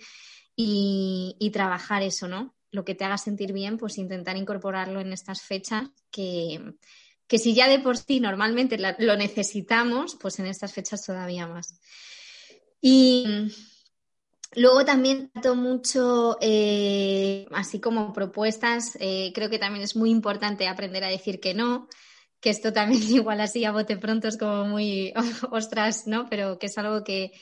y, 0.56 1.50
trabajar 1.52 2.02
eso, 2.02 2.26
¿no? 2.26 2.56
Lo 2.70 2.84
que 2.84 2.94
te 2.94 3.04
haga 3.04 3.18
sentir 3.18 3.52
bien, 3.52 3.78
pues 3.78 3.98
intentar 3.98 4.36
incorporarlo 4.36 5.00
en 5.00 5.12
estas 5.12 5.42
fechas 5.42 5.88
que, 6.10 6.74
que 7.26 7.38
si 7.38 7.54
ya 7.54 7.68
de 7.68 7.78
por 7.78 7.96
sí 7.96 8.20
normalmente 8.20 8.78
lo 8.98 9.16
necesitamos, 9.16 10.16
pues 10.20 10.38
en 10.38 10.46
estas 10.46 10.72
fechas 10.72 11.04
todavía 11.04 11.46
más. 11.46 11.78
Y 12.80 13.50
Luego 14.56 14.84
también 14.84 15.30
trato 15.30 15.54
mucho, 15.54 16.38
eh, 16.40 17.46
así 17.52 17.80
como 17.80 18.12
propuestas, 18.12 18.96
eh, 18.98 19.30
creo 19.34 19.50
que 19.50 19.58
también 19.58 19.84
es 19.84 19.94
muy 19.94 20.10
importante 20.10 20.66
aprender 20.66 21.04
a 21.04 21.08
decir 21.08 21.38
que 21.38 21.52
no, 21.52 21.86
que 22.40 22.50
esto 22.50 22.72
también 22.72 23.02
igual 23.10 23.40
así 23.40 23.64
a 23.64 23.72
bote 23.72 23.96
pronto 23.98 24.26
es 24.28 24.38
como 24.38 24.64
muy 24.64 25.12
ostras, 25.50 26.06
¿no? 26.06 26.28
Pero 26.30 26.58
que 26.58 26.66
es 26.66 26.78
algo 26.78 27.04
que, 27.04 27.32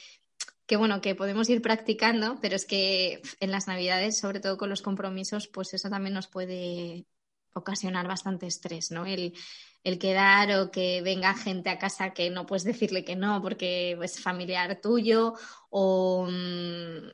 que, 0.67 0.77
bueno, 0.77 1.01
que 1.01 1.15
podemos 1.15 1.49
ir 1.49 1.63
practicando, 1.63 2.39
pero 2.43 2.57
es 2.57 2.67
que 2.67 3.23
en 3.39 3.51
las 3.53 3.69
navidades, 3.69 4.19
sobre 4.19 4.41
todo 4.41 4.57
con 4.59 4.69
los 4.69 4.83
compromisos, 4.83 5.47
pues 5.47 5.75
eso 5.75 5.89
también 5.89 6.15
nos 6.15 6.27
puede 6.27 7.07
ocasionar 7.55 8.09
bastante 8.09 8.47
estrés, 8.47 8.91
¿no? 8.91 9.07
El, 9.07 9.33
el 9.87 10.01
quedar 10.01 10.51
o 10.59 10.71
que 10.73 11.01
venga 11.01 11.33
gente 11.35 11.71
a 11.71 11.79
casa 11.79 12.13
que 12.13 12.29
no 12.29 12.45
puedes 12.45 12.65
decirle 12.65 13.05
que 13.05 13.15
no 13.15 13.41
porque 13.41 13.97
es 14.03 14.21
familiar 14.21 14.81
tuyo 14.81 15.35
o 15.71 16.27
mm, 16.29 17.09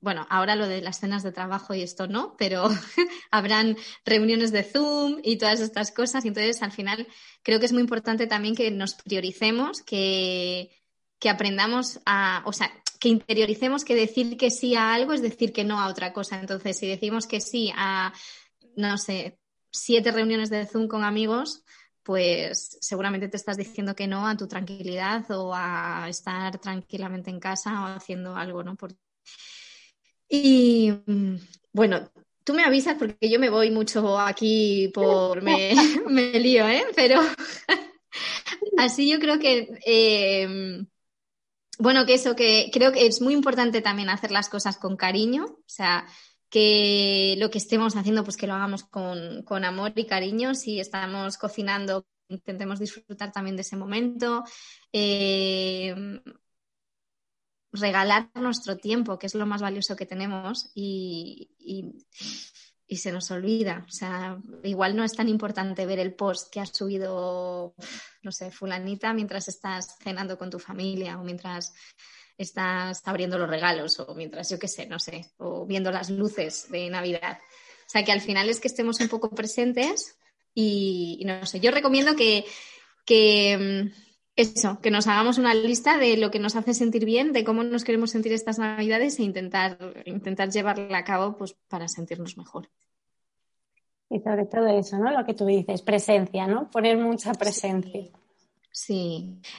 bueno, 0.00 0.26
ahora 0.28 0.56
lo 0.56 0.66
de 0.66 0.82
las 0.82 0.98
cenas 0.98 1.22
de 1.22 1.30
trabajo 1.30 1.72
y 1.72 1.82
esto 1.82 2.08
no, 2.08 2.34
pero 2.36 2.68
habrán 3.30 3.76
reuniones 4.04 4.50
de 4.50 4.64
Zoom 4.64 5.20
y 5.22 5.38
todas 5.38 5.60
estas 5.60 5.92
cosas. 5.92 6.24
Entonces, 6.24 6.60
al 6.62 6.72
final, 6.72 7.06
creo 7.44 7.60
que 7.60 7.66
es 7.66 7.72
muy 7.72 7.82
importante 7.82 8.26
también 8.26 8.56
que 8.56 8.72
nos 8.72 8.94
prioricemos, 8.94 9.82
que, 9.82 10.72
que 11.20 11.30
aprendamos 11.30 12.00
a, 12.04 12.42
o 12.46 12.52
sea, 12.52 12.72
que 12.98 13.10
interioricemos 13.10 13.84
que 13.84 13.94
decir 13.94 14.36
que 14.36 14.50
sí 14.50 14.74
a 14.74 14.92
algo 14.92 15.12
es 15.12 15.22
decir 15.22 15.52
que 15.52 15.62
no 15.62 15.78
a 15.78 15.86
otra 15.86 16.12
cosa. 16.12 16.40
Entonces, 16.40 16.76
si 16.76 16.88
decimos 16.88 17.28
que 17.28 17.40
sí 17.40 17.72
a, 17.76 18.12
no 18.74 18.98
sé, 18.98 19.38
siete 19.72 20.12
reuniones 20.12 20.50
de 20.50 20.66
Zoom 20.66 20.86
con 20.86 21.02
amigos, 21.02 21.64
pues 22.02 22.78
seguramente 22.80 23.28
te 23.28 23.36
estás 23.36 23.56
diciendo 23.56 23.94
que 23.94 24.06
no 24.06 24.26
a 24.26 24.36
tu 24.36 24.46
tranquilidad 24.46 25.28
o 25.30 25.52
a 25.54 26.06
estar 26.08 26.58
tranquilamente 26.58 27.30
en 27.30 27.40
casa 27.40 27.82
o 27.82 27.86
haciendo 27.86 28.36
algo, 28.36 28.62
¿no? 28.62 28.76
Y 30.28 30.92
bueno, 31.72 32.10
tú 32.44 32.54
me 32.54 32.64
avisas 32.64 32.96
porque 32.98 33.30
yo 33.30 33.38
me 33.38 33.50
voy 33.50 33.70
mucho 33.70 34.18
aquí 34.18 34.90
por... 34.92 35.42
me, 35.42 35.74
me 36.08 36.38
lío, 36.40 36.66
¿eh? 36.68 36.84
Pero 36.96 37.20
así 38.78 39.10
yo 39.10 39.18
creo 39.18 39.38
que... 39.38 39.68
Eh, 39.86 40.84
bueno, 41.78 42.06
que 42.06 42.14
eso, 42.14 42.36
que 42.36 42.70
creo 42.72 42.92
que 42.92 43.06
es 43.06 43.20
muy 43.20 43.34
importante 43.34 43.80
también 43.80 44.08
hacer 44.08 44.30
las 44.30 44.48
cosas 44.48 44.76
con 44.76 44.96
cariño, 44.96 45.44
o 45.44 45.64
sea, 45.66 46.06
que 46.52 47.34
lo 47.38 47.50
que 47.50 47.56
estemos 47.56 47.96
haciendo, 47.96 48.24
pues 48.24 48.36
que 48.36 48.46
lo 48.46 48.52
hagamos 48.52 48.84
con, 48.84 49.64
amor 49.64 49.92
y 49.96 50.04
cariño. 50.04 50.54
Si 50.54 50.78
estamos 50.78 51.38
cocinando, 51.38 52.06
intentemos 52.28 52.78
disfrutar 52.78 53.32
también 53.32 53.56
de 53.56 53.62
ese 53.62 53.74
momento. 53.74 54.44
Eh, 54.92 56.20
regalar 57.72 58.28
nuestro 58.34 58.76
tiempo, 58.76 59.18
que 59.18 59.28
es 59.28 59.34
lo 59.34 59.46
más 59.46 59.62
valioso 59.62 59.96
que 59.96 60.04
tenemos, 60.04 60.70
y, 60.74 61.52
y, 62.86 62.96
se 62.98 63.12
nos 63.12 63.30
olvida. 63.30 63.86
O 63.88 63.90
sea, 63.90 64.38
igual 64.62 64.94
no 64.94 65.04
es 65.04 65.14
tan 65.14 65.30
importante 65.30 65.86
ver 65.86 66.00
el 66.00 66.14
post 66.14 66.52
que 66.52 66.60
has 66.60 66.76
subido, 66.76 67.74
no 68.22 68.30
sé, 68.30 68.50
fulanita, 68.50 69.14
mientras 69.14 69.48
estás 69.48 69.96
cenando 70.02 70.36
con 70.36 70.50
tu 70.50 70.58
familia 70.58 71.18
o 71.18 71.24
mientras 71.24 71.72
estás 72.38 73.02
abriendo 73.04 73.38
los 73.38 73.48
regalos 73.48 73.98
o 74.00 74.14
mientras, 74.14 74.50
yo 74.50 74.58
qué 74.58 74.68
sé, 74.68 74.86
no 74.86 74.98
sé, 74.98 75.32
o 75.38 75.66
viendo 75.66 75.90
las 75.90 76.10
luces 76.10 76.70
de 76.70 76.90
Navidad. 76.90 77.38
O 77.86 77.90
sea, 77.90 78.04
que 78.04 78.12
al 78.12 78.20
final 78.20 78.48
es 78.48 78.60
que 78.60 78.68
estemos 78.68 79.00
un 79.00 79.08
poco 79.08 79.30
presentes 79.30 80.18
y, 80.54 81.22
no 81.24 81.44
sé, 81.46 81.60
yo 81.60 81.70
recomiendo 81.70 82.16
que, 82.16 82.44
que 83.04 83.90
mm, 83.90 84.02
eso, 84.36 84.80
que 84.80 84.90
nos 84.90 85.06
hagamos 85.06 85.38
una 85.38 85.54
lista 85.54 85.98
de 85.98 86.16
lo 86.16 86.30
que 86.30 86.38
nos 86.38 86.56
hace 86.56 86.74
sentir 86.74 87.04
bien, 87.04 87.32
de 87.32 87.44
cómo 87.44 87.62
nos 87.64 87.84
queremos 87.84 88.10
sentir 88.10 88.32
estas 88.32 88.58
Navidades 88.58 89.18
e 89.18 89.24
intentar, 89.24 89.78
intentar 90.06 90.50
llevarla 90.50 90.98
a 90.98 91.04
cabo 91.04 91.36
pues, 91.36 91.54
para 91.68 91.88
sentirnos 91.88 92.36
mejor. 92.36 92.68
Y 94.08 94.20
sobre 94.20 94.44
todo 94.44 94.66
eso, 94.66 94.98
¿no? 94.98 95.10
Lo 95.10 95.24
que 95.24 95.32
tú 95.32 95.46
dices, 95.46 95.80
presencia, 95.80 96.46
¿no? 96.46 96.70
Poner 96.70 96.98
mucha 96.98 97.32
presencia. 97.32 97.92
Sí, 97.92 98.12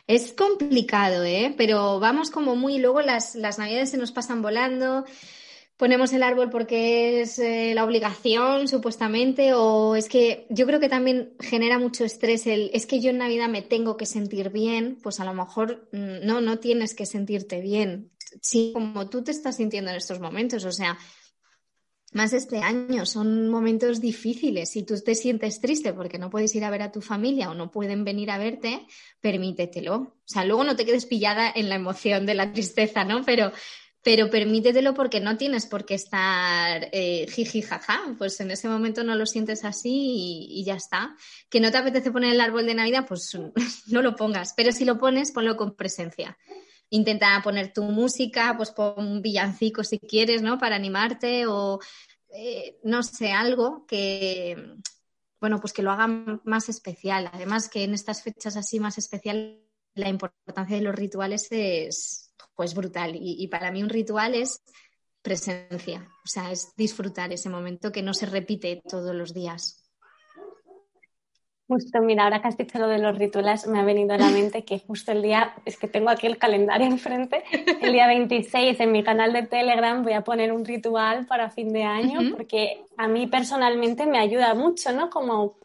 es 0.08 0.34
complicado, 0.34 1.24
¿eh? 1.24 1.53
Pero 1.58 2.00
vamos 2.00 2.32
como 2.32 2.55
muy, 2.55 2.79
luego 2.79 3.01
las, 3.01 3.36
las 3.36 3.60
navidades 3.60 3.91
se 3.91 3.98
nos 3.98 4.12
pasan 4.12 4.41
volando, 4.41 5.05
ponemos 5.77 6.13
el 6.13 6.24
árbol 6.24 6.50
porque 6.50 7.22
es 7.22 7.39
eh, 7.39 7.74
la 7.75 7.84
obligación, 7.84 8.67
supuestamente, 8.67 9.53
o 9.53 9.96
es 9.96 10.10
que 10.10 10.46
yo 10.50 10.65
creo 10.65 10.79
que 10.79 10.89
también 10.89 11.34
genera 11.39 11.79
mucho 11.79 12.05
estrés 12.05 12.48
el, 12.48 12.72
es 12.74 12.86
que 12.86 13.00
yo 13.00 13.10
en 13.10 13.17
Navidad 13.17 13.50
me 13.50 13.62
tengo 13.62 13.98
que 13.98 14.05
sentir 14.05 14.50
bien, 14.50 14.98
pues 15.01 15.20
a 15.20 15.25
lo 15.25 15.34
mejor 15.34 15.89
mm, 15.91 16.25
no, 16.25 16.41
no 16.41 16.60
tienes 16.60 16.96
que 16.96 17.05
sentirte 17.05 17.62
bien, 17.62 18.12
sí, 18.41 18.72
como 18.74 19.10
tú 19.10 19.24
te 19.24 19.32
estás 19.32 19.58
sintiendo 19.58 19.91
en 19.91 19.98
estos 19.98 20.20
momentos, 20.20 20.63
o 20.65 20.72
sea, 20.72 20.98
más 22.13 22.34
este 22.34 22.60
año. 22.60 23.05
Son 23.05 23.50
momentos 23.50 24.01
difíciles. 24.01 24.72
Si 24.72 24.84
tú 24.84 24.96
te 25.00 25.15
sientes 25.15 25.60
triste 25.60 25.93
porque 25.93 26.17
no 26.17 26.29
puedes 26.29 26.53
ir 26.55 26.63
a 26.63 26.70
ver 26.70 26.82
a 26.82 26.91
tu 26.91 27.01
familia 27.01 27.50
o 27.50 27.53
no 27.53 27.72
pueden 27.72 28.03
venir 28.03 28.32
a 28.32 28.38
verte, 28.38 28.86
permítetelo. 29.22 29.96
O 29.96 30.13
sea, 30.25 30.46
luego 30.46 30.63
no 30.63 30.75
te 30.75 30.86
quedes 30.86 31.05
pillada 31.05 31.51
en 31.53 31.70
la 31.70 31.75
emoción 31.75 32.25
de 32.25 32.36
la 32.36 32.51
tristeza, 32.51 33.03
¿no? 33.03 33.24
Pero, 33.24 33.51
pero 34.03 34.29
permítetelo 34.29 34.93
porque 34.93 35.20
no 35.20 35.38
tienes 35.38 35.65
por 35.65 35.86
qué 35.86 35.96
estar 35.96 36.89
eh, 36.91 37.27
jiji 37.29 37.62
jaja. 37.62 38.15
Pues 38.17 38.39
en 38.39 38.51
ese 38.51 38.67
momento 38.67 39.03
no 39.03 39.15
lo 39.15 39.25
sientes 39.25 39.63
así 39.65 39.91
y, 39.91 40.60
y, 40.60 40.63
ya 40.65 40.75
está. 40.75 41.15
Que 41.50 41.60
no 41.60 41.72
te 41.72 41.77
apetece 41.77 42.12
poner 42.12 42.34
el 42.34 42.41
árbol 42.41 42.65
de 42.65 42.75
Navidad, 42.75 43.05
pues 43.08 43.38
no 43.88 44.01
lo 44.01 44.15
pongas. 44.15 44.53
Pero 44.55 44.72
si 44.72 44.86
lo 44.86 44.98
pones, 44.98 45.32
ponlo 45.32 45.58
con 45.58 45.75
presencia 45.75 46.38
intenta 46.90 47.42
poner 47.44 47.74
tu 47.74 47.84
música, 47.84 48.56
pues 48.58 48.72
pon 48.72 48.94
un 48.98 49.22
villancico 49.22 49.84
si 49.84 50.00
quieres, 50.00 50.42
¿no? 50.42 50.58
Para 50.58 50.75
animarte 50.75 51.46
o 51.48 51.80
eh, 52.30 52.80
no 52.84 53.04
sé, 53.04 53.32
algo 53.32 53.86
que, 53.88 54.56
bueno, 55.40 55.60
pues 55.60 55.74
que 55.74 55.84
lo 55.84 55.92
haga 55.92 56.08
más 56.44 56.70
especial. 56.70 57.30
Además 57.34 57.70
que 57.70 57.84
en 57.84 57.94
estas 57.94 58.24
fechas 58.24 58.58
así 58.58 58.80
más 58.80 58.98
especiales 58.98 59.60
la 59.96 60.10
importancia 60.10 60.78
de 60.78 60.84
los 60.84 60.96
rituales 60.96 61.48
es 61.52 62.34
pues 62.56 62.74
brutal. 62.74 63.16
y 63.16 63.48
para 63.48 63.72
mí 63.72 63.82
un 63.82 63.90
ritual 63.90 64.36
es 64.36 64.62
presencia, 65.24 66.08
o 66.24 66.28
sea, 66.28 66.52
es 66.52 66.74
disfrutar 66.75 67.32
ese 67.32 67.50
momento 67.50 67.92
que 67.92 68.04
no 68.04 68.13
se 68.13 68.25
repite 68.28 68.84
todos 68.88 69.16
los 69.16 69.34
días. 69.34 69.83
Justo, 71.74 72.01
mira, 72.01 72.25
ahora 72.25 72.39
que 72.39 72.50
has 72.50 72.58
dicho 72.58 72.77
lo 72.77 72.88
de 72.88 73.00
los 73.00 73.18
rituales, 73.18 73.65
me 73.65 73.80
ha 73.80 73.84
venido 73.84 74.13
a 74.13 74.18
la 74.20 74.30
mente 74.30 74.63
que 74.63 74.77
justo 74.77 75.12
el 75.12 75.24
día, 75.24 75.56
es 75.65 75.75
que 75.75 75.88
tengo 75.88 76.12
aquí 76.12 76.27
el 76.27 76.38
calendario 76.38 76.86
enfrente, 76.98 77.44
el 77.82 77.92
día 77.92 78.06
26 78.06 78.80
en 78.80 78.92
mi 78.92 79.03
canal 79.03 79.34
de 79.34 79.42
Telegram 79.44 80.03
voy 80.03 80.13
a 80.13 80.22
poner 80.22 80.53
un 80.53 80.63
ritual 80.63 81.25
para 81.25 81.50
fin 81.50 81.74
de 81.74 81.84
año, 81.84 82.36
porque 82.36 82.86
a 82.96 83.08
mí 83.08 83.25
personalmente 83.25 84.06
me 84.06 84.20
ayuda 84.20 84.53
mucho, 84.53 84.92
¿no? 84.92 85.10
Como 85.10 85.56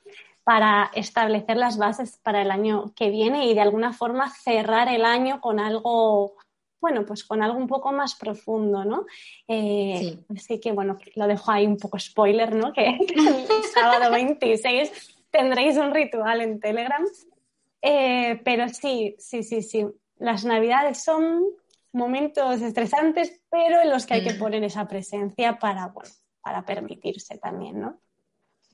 para 0.45 0.91
establecer 0.95 1.59
las 1.59 1.77
bases 1.77 2.19
para 2.23 2.41
el 2.41 2.51
año 2.51 2.95
que 2.97 3.11
viene 3.11 3.45
y 3.45 3.55
de 3.55 3.61
alguna 3.61 3.93
forma 3.93 4.31
cerrar 4.31 4.89
el 4.89 5.05
año 5.05 5.43
con 5.43 5.61
algo, 5.61 6.37
bueno, 6.81 7.05
pues 7.05 7.23
con 7.23 7.43
algo 7.43 7.59
un 7.59 7.67
poco 7.67 7.93
más 7.93 8.15
profundo, 8.15 8.83
¿no? 8.83 9.05
Eh, 9.47 10.21
así 10.35 10.59
que, 10.59 10.73
bueno, 10.73 10.97
lo 11.17 11.27
dejo 11.27 11.51
ahí 11.51 11.67
un 11.67 11.77
poco 11.77 11.99
spoiler, 11.99 12.55
¿no? 12.55 12.73
Que, 12.73 12.87
el 12.87 13.65
sábado 13.75 14.11
26 14.11 15.18
tendréis 15.31 15.77
un 15.77 15.93
ritual 15.93 16.41
en 16.41 16.61
Telegram. 16.61 17.05
Eh, 17.81 18.41
pero 18.45 18.69
sí, 18.69 19.17
sí, 19.19 19.43
sí, 19.43 19.63
sí. 19.63 19.87
Las 20.19 20.45
navidades 20.45 21.03
son 21.03 21.45
momentos 21.93 22.61
estresantes, 22.61 23.41
pero 23.51 23.81
en 23.81 23.91
los 23.91 24.07
que 24.07 24.15
hay 24.15 24.25
que 24.25 24.35
mm. 24.35 24.39
poner 24.39 24.65
esa 24.65 24.87
presencia 24.87 25.59
para, 25.59 25.93
para 26.43 26.63
permitirse 26.63 27.39
también, 27.39 27.81
¿no? 27.81 27.99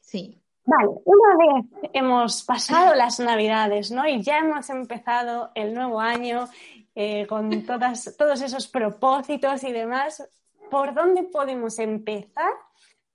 Sí. 0.01 0.41
Vale, 0.67 0.89
una 1.05 1.37
vez 1.37 1.91
hemos 1.93 2.43
pasado 2.43 2.95
las 2.95 3.21
navidades, 3.21 3.91
¿no? 3.91 4.09
Y 4.09 4.23
ya 4.23 4.39
hemos 4.39 4.71
empezado 4.71 5.51
el 5.55 5.75
nuevo 5.75 6.01
año 6.01 6.49
eh, 6.95 7.27
con 7.27 7.67
todas, 7.67 8.17
todos 8.17 8.41
esos 8.41 8.67
propósitos 8.67 9.63
y 9.63 9.73
demás, 9.73 10.27
¿por 10.71 10.95
dónde 10.95 11.25
podemos 11.25 11.79
empezar 11.79 12.51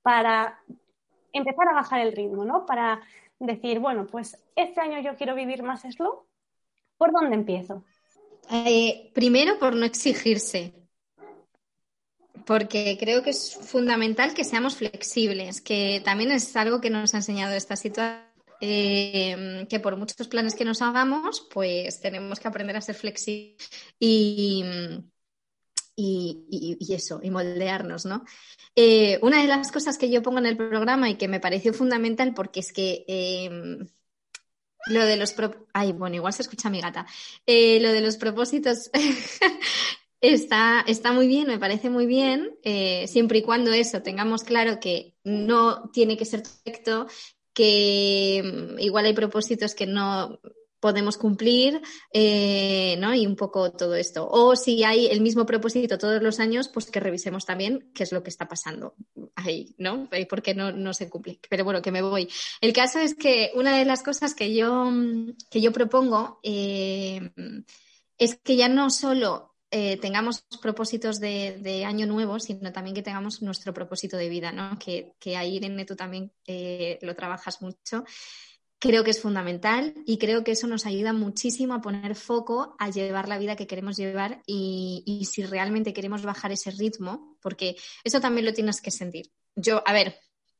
para 0.03 0.59
empezar 1.33 1.69
a 1.69 1.73
bajar 1.73 2.01
el 2.01 2.11
ritmo, 2.11 2.45
¿no? 2.45 2.67
Para 2.67 3.01
decir, 3.39 3.79
bueno, 3.79 4.05
pues 4.07 4.37
este 4.55 4.81
año 4.81 5.01
yo 5.01 5.15
quiero 5.15 5.35
vivir 5.35 5.63
más 5.63 5.81
slow, 5.81 6.25
¿por 6.97 7.11
dónde 7.11 7.35
empiezo? 7.35 7.83
Eh, 8.51 9.11
primero, 9.13 9.57
por 9.59 9.75
no 9.75 9.85
exigirse, 9.85 10.73
porque 12.45 12.97
creo 12.99 13.23
que 13.23 13.29
es 13.29 13.55
fundamental 13.55 14.33
que 14.33 14.43
seamos 14.43 14.75
flexibles, 14.75 15.61
que 15.61 16.01
también 16.03 16.31
es 16.31 16.55
algo 16.55 16.81
que 16.81 16.89
nos 16.89 17.13
ha 17.13 17.17
enseñado 17.17 17.53
esta 17.55 17.75
situación. 17.75 18.27
Eh, 18.61 19.65
que 19.69 19.79
por 19.79 19.95
muchos 19.95 20.27
planes 20.27 20.53
que 20.53 20.65
nos 20.65 20.81
hagamos, 20.81 21.47
pues 21.49 22.01
tenemos 22.01 22.41
que 22.41 22.47
aprender 22.49 22.75
a 22.75 22.81
ser 22.81 22.93
flexibles 22.93 23.55
y, 26.01 26.93
eso, 26.93 27.19
y 27.21 27.29
moldearnos, 27.29 28.05
¿no? 28.05 28.23
Eh, 28.75 29.19
una 29.21 29.41
de 29.41 29.47
las 29.47 29.71
cosas 29.71 29.97
que 29.97 30.09
yo 30.09 30.21
pongo 30.21 30.39
en 30.39 30.45
el 30.45 30.57
programa 30.57 31.09
y 31.09 31.15
que 31.15 31.27
me 31.27 31.39
pareció 31.39 31.73
fundamental, 31.73 32.33
porque 32.33 32.61
es 32.61 32.71
que 32.71 33.05
em, 33.07 33.87
lo 34.87 35.05
de 35.05 35.17
los... 35.17 35.35
Ay, 35.73 35.91
bueno, 35.91 36.15
igual 36.15 36.33
se 36.33 36.43
escucha 36.43 36.69
mi 36.69 36.81
gata. 36.81 37.05
Eh, 37.45 37.79
lo 37.81 37.91
de 37.91 38.01
los 38.01 38.17
propósitos 38.17 38.89
está, 40.21 40.85
está 40.87 41.11
muy 41.11 41.27
bien, 41.27 41.47
me 41.47 41.59
parece 41.59 41.89
muy 41.89 42.05
bien, 42.05 42.57
eh, 42.63 43.07
siempre 43.07 43.39
y 43.39 43.43
cuando 43.43 43.71
eso 43.73 44.01
tengamos 44.01 44.43
claro 44.43 44.79
que 44.79 45.15
no 45.23 45.89
tiene 45.91 46.17
que 46.17 46.25
ser 46.25 46.43
perfecto, 46.43 47.07
que 47.53 48.41
mm, 48.43 48.79
igual 48.79 49.05
hay 49.05 49.13
propósitos 49.13 49.75
que 49.75 49.85
no 49.85 50.39
podemos 50.79 51.17
cumplir, 51.17 51.81
eh, 52.13 52.95
¿no? 52.99 53.13
Y 53.13 53.25
un 53.25 53.35
poco 53.35 53.71
todo 53.71 53.95
esto. 53.95 54.27
O 54.29 54.55
si 54.55 54.83
hay 54.83 55.07
el 55.07 55.21
mismo 55.21 55.45
propósito 55.45 55.97
todos 55.97 56.21
los 56.21 56.39
años, 56.39 56.69
pues 56.69 56.89
que 56.89 56.99
revisemos 56.99 57.45
también 57.45 57.91
qué 57.93 58.03
es 58.03 58.11
lo 58.11 58.23
que 58.23 58.29
está 58.29 58.47
pasando 58.47 58.95
ahí, 59.35 59.75
¿no? 59.77 60.07
Eh, 60.11 60.25
Porque 60.25 60.55
no, 60.55 60.71
no 60.71 60.93
se 60.93 61.09
cumple. 61.09 61.39
Pero 61.49 61.63
bueno, 61.63 61.81
que 61.81 61.91
me 61.91 62.01
voy. 62.01 62.29
El 62.61 62.73
caso 62.73 62.99
es 62.99 63.15
que 63.15 63.51
una 63.55 63.77
de 63.77 63.85
las 63.85 64.03
cosas 64.03 64.33
que 64.33 64.53
yo, 64.53 64.91
que 65.49 65.61
yo 65.61 65.71
propongo 65.71 66.39
eh, 66.43 67.31
es 68.17 68.35
que 68.35 68.55
ya 68.55 68.69
no 68.69 68.89
solo 68.89 69.47
tengamos 69.71 70.45
propósitos 70.63 71.19
de, 71.19 71.83
año 71.85 72.07
nuevo, 72.07 72.39
sino 72.39 72.71
también 72.71 72.95
que 72.95 73.03
tengamos 73.03 73.43
nuestro 73.43 73.71
propósito 73.71 74.17
de 74.17 74.27
vida, 74.27 74.51
¿no? 74.51 74.79
Que, 74.79 75.13
que 75.19 75.37
ahí, 75.37 75.57
Irene, 75.57 75.85
tú 75.85 75.95
también 75.95 76.31
lo 77.01 77.15
trabajas 77.15 77.61
mucho 77.61 78.03
creo 78.79 79.03
que 79.03 79.11
es 79.11 79.21
fundamental 79.21 79.93
y 80.05 80.17
creo 80.17 80.43
que 80.43 80.51
eso 80.51 80.65
nos 80.65 80.85
ayuda 80.85 81.11
muchísimo 81.11 81.73
a 81.73 81.81
poner 81.81 82.15
foco 82.15 82.75
a 82.79 82.89
llevar 82.89 83.27
la 83.27 83.37
vida 83.37 83.57
que 83.57 83.67
queremos 83.67 83.97
llevar 83.97 84.41
y, 84.45 85.27
si 85.29 85.43
realmente 85.43 85.93
queremos 85.93 86.23
bajar 86.23 86.51
ese 86.53 86.71
ritmo, 86.71 87.37
porque 87.41 87.75
eso 88.03 88.21
también 88.21 88.45
lo 88.45 88.53
tienes 88.53 88.81
que 88.81 88.91
sentir. 88.91 89.31
Yo, 89.55 89.83
a 89.85 89.91
ver, 89.91 90.17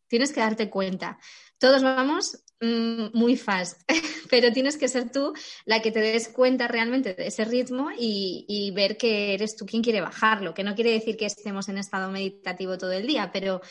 tienes 0.08 0.34
que 0.34 0.42
darte 0.42 0.70
cuenta. 0.70 1.18
Todos 1.58 1.82
vamos 1.82 2.44
mm, 2.60 3.18
muy 3.18 3.38
fast, 3.38 3.82
pero 4.30 4.52
tienes 4.52 4.78
que 4.78 4.90
ser 4.90 5.12
tú 5.12 5.34
la 5.66 5.82
que 5.82 5.92
te 5.92 6.02
des 6.02 6.28
cuenta 6.28 6.68
realmente 6.68 7.14
de 7.14 7.28
ese 7.28 7.46
ritmo 7.46 7.90
y, 7.98 8.46
y 8.50 8.72
ver 8.72 8.98
que 8.98 9.34
eres 9.34 9.56
tú 9.56 9.66
quien 9.66 9.82
quiere 9.82 10.02
bajarlo, 10.02 10.54
que 10.54 10.66
no 10.66 10.76
quiere 10.76 10.92
decir 10.92 11.16
que 11.16 11.26
estemos 11.26 11.70
en 11.70 11.78
estado 11.78 12.12
meditativo 12.12 12.78
todo 12.78 12.92
el 12.92 13.08
día, 13.08 13.32
pero 13.32 13.62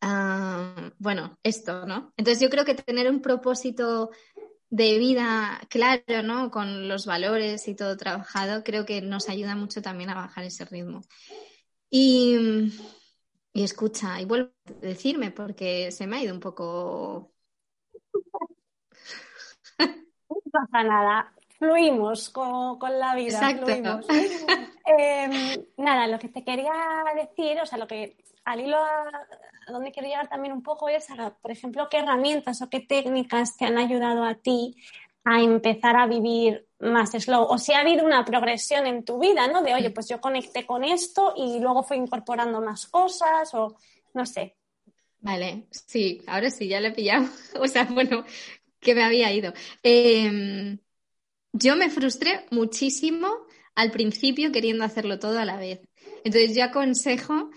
Ah, 0.00 0.92
bueno, 0.98 1.38
esto, 1.42 1.86
¿no? 1.86 2.12
Entonces 2.16 2.42
yo 2.42 2.48
creo 2.48 2.64
que 2.64 2.74
tener 2.74 3.10
un 3.10 3.20
propósito 3.20 4.10
de 4.70 4.98
vida 4.98 5.60
claro, 5.68 6.22
¿no? 6.22 6.50
Con 6.50 6.88
los 6.88 7.04
valores 7.04 7.66
y 7.68 7.74
todo 7.74 7.96
trabajado, 7.96 8.62
creo 8.64 8.86
que 8.86 9.02
nos 9.02 9.28
ayuda 9.28 9.56
mucho 9.56 9.82
también 9.82 10.10
a 10.10 10.14
bajar 10.14 10.44
ese 10.44 10.64
ritmo. 10.64 11.02
Y, 11.90 12.72
y 13.52 13.64
escucha, 13.64 14.20
y 14.20 14.24
vuelvo 14.24 14.52
a 14.66 14.72
decirme 14.80 15.32
porque 15.32 15.90
se 15.90 16.06
me 16.06 16.16
ha 16.16 16.22
ido 16.22 16.32
un 16.32 16.40
poco. 16.40 17.32
No 19.78 20.36
pasa 20.52 20.84
nada, 20.84 21.32
fluimos 21.58 22.30
con, 22.30 22.78
la 22.98 23.14
vida. 23.14 23.50
Exacto. 23.50 24.06
Em, 24.98 25.66
nada, 25.76 26.08
lo 26.08 26.18
que 26.18 26.28
te 26.28 26.42
quería 26.42 26.72
decir, 27.14 27.60
o 27.60 27.66
sea, 27.66 27.78
lo 27.78 27.86
que 27.86 28.16
al 28.44 28.60
hilo 28.60 28.78
donde 29.70 29.92
quiero 29.92 30.08
llegar 30.08 30.28
también 30.28 30.52
un 30.52 30.62
poco 30.62 30.88
es, 30.88 31.06
por 31.40 31.50
ejemplo, 31.50 31.88
qué 31.90 31.98
herramientas 31.98 32.62
o 32.62 32.68
qué 32.68 32.80
técnicas 32.80 33.56
te 33.56 33.64
han 33.64 33.78
ayudado 33.78 34.24
a 34.24 34.34
ti 34.34 34.76
a 35.24 35.40
empezar 35.40 35.96
a 35.96 36.06
vivir 36.06 36.66
más 36.78 37.10
slow. 37.10 37.44
O 37.44 37.58
si 37.58 37.72
ha 37.72 37.80
habido 37.80 38.04
una 38.04 38.24
progresión 38.24 38.86
en 38.86 39.04
tu 39.04 39.18
vida, 39.18 39.46
¿no? 39.48 39.62
De, 39.62 39.74
oye, 39.74 39.90
pues 39.90 40.08
yo 40.08 40.20
conecté 40.20 40.66
con 40.66 40.84
esto 40.84 41.34
y 41.36 41.60
luego 41.60 41.82
fui 41.82 41.96
incorporando 41.96 42.60
más 42.60 42.86
cosas 42.86 43.52
o 43.54 43.76
no 44.14 44.26
sé. 44.26 44.56
Vale, 45.20 45.66
sí, 45.70 46.22
ahora 46.26 46.50
sí, 46.50 46.68
ya 46.68 46.80
le 46.80 46.88
he 46.88 46.92
pillado. 46.92 47.26
o 47.60 47.66
sea, 47.66 47.84
bueno, 47.84 48.24
que 48.80 48.94
me 48.94 49.02
había 49.02 49.32
ido. 49.32 49.52
Em, 49.82 50.78
yo 51.52 51.76
me 51.76 51.90
frustré 51.90 52.46
muchísimo 52.50 53.28
al 53.74 53.90
principio 53.90 54.52
queriendo 54.52 54.84
hacerlo 54.84 55.18
todo 55.18 55.38
a 55.38 55.44
la 55.44 55.56
vez. 55.56 55.80
Entonces 56.24 56.56
yo 56.56 56.64
aconsejo 56.64 57.50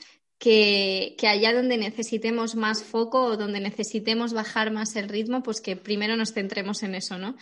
que, 0.44 1.16
allá 1.26 1.54
donde 1.54 1.78
necesitemos 1.78 2.56
más 2.56 2.84
foco 2.84 3.24
o 3.24 3.38
donde 3.38 3.62
necesitemos 3.62 4.34
bajar 4.34 4.72
más 4.72 4.94
el 4.98 5.08
ritmo, 5.08 5.42
pues 5.42 5.62
que 5.62 5.78
primero 5.78 6.18
nos 6.18 6.34
centremos 6.34 6.84
en 6.84 6.96
eso, 6.96 7.18
¿no? 7.18 7.38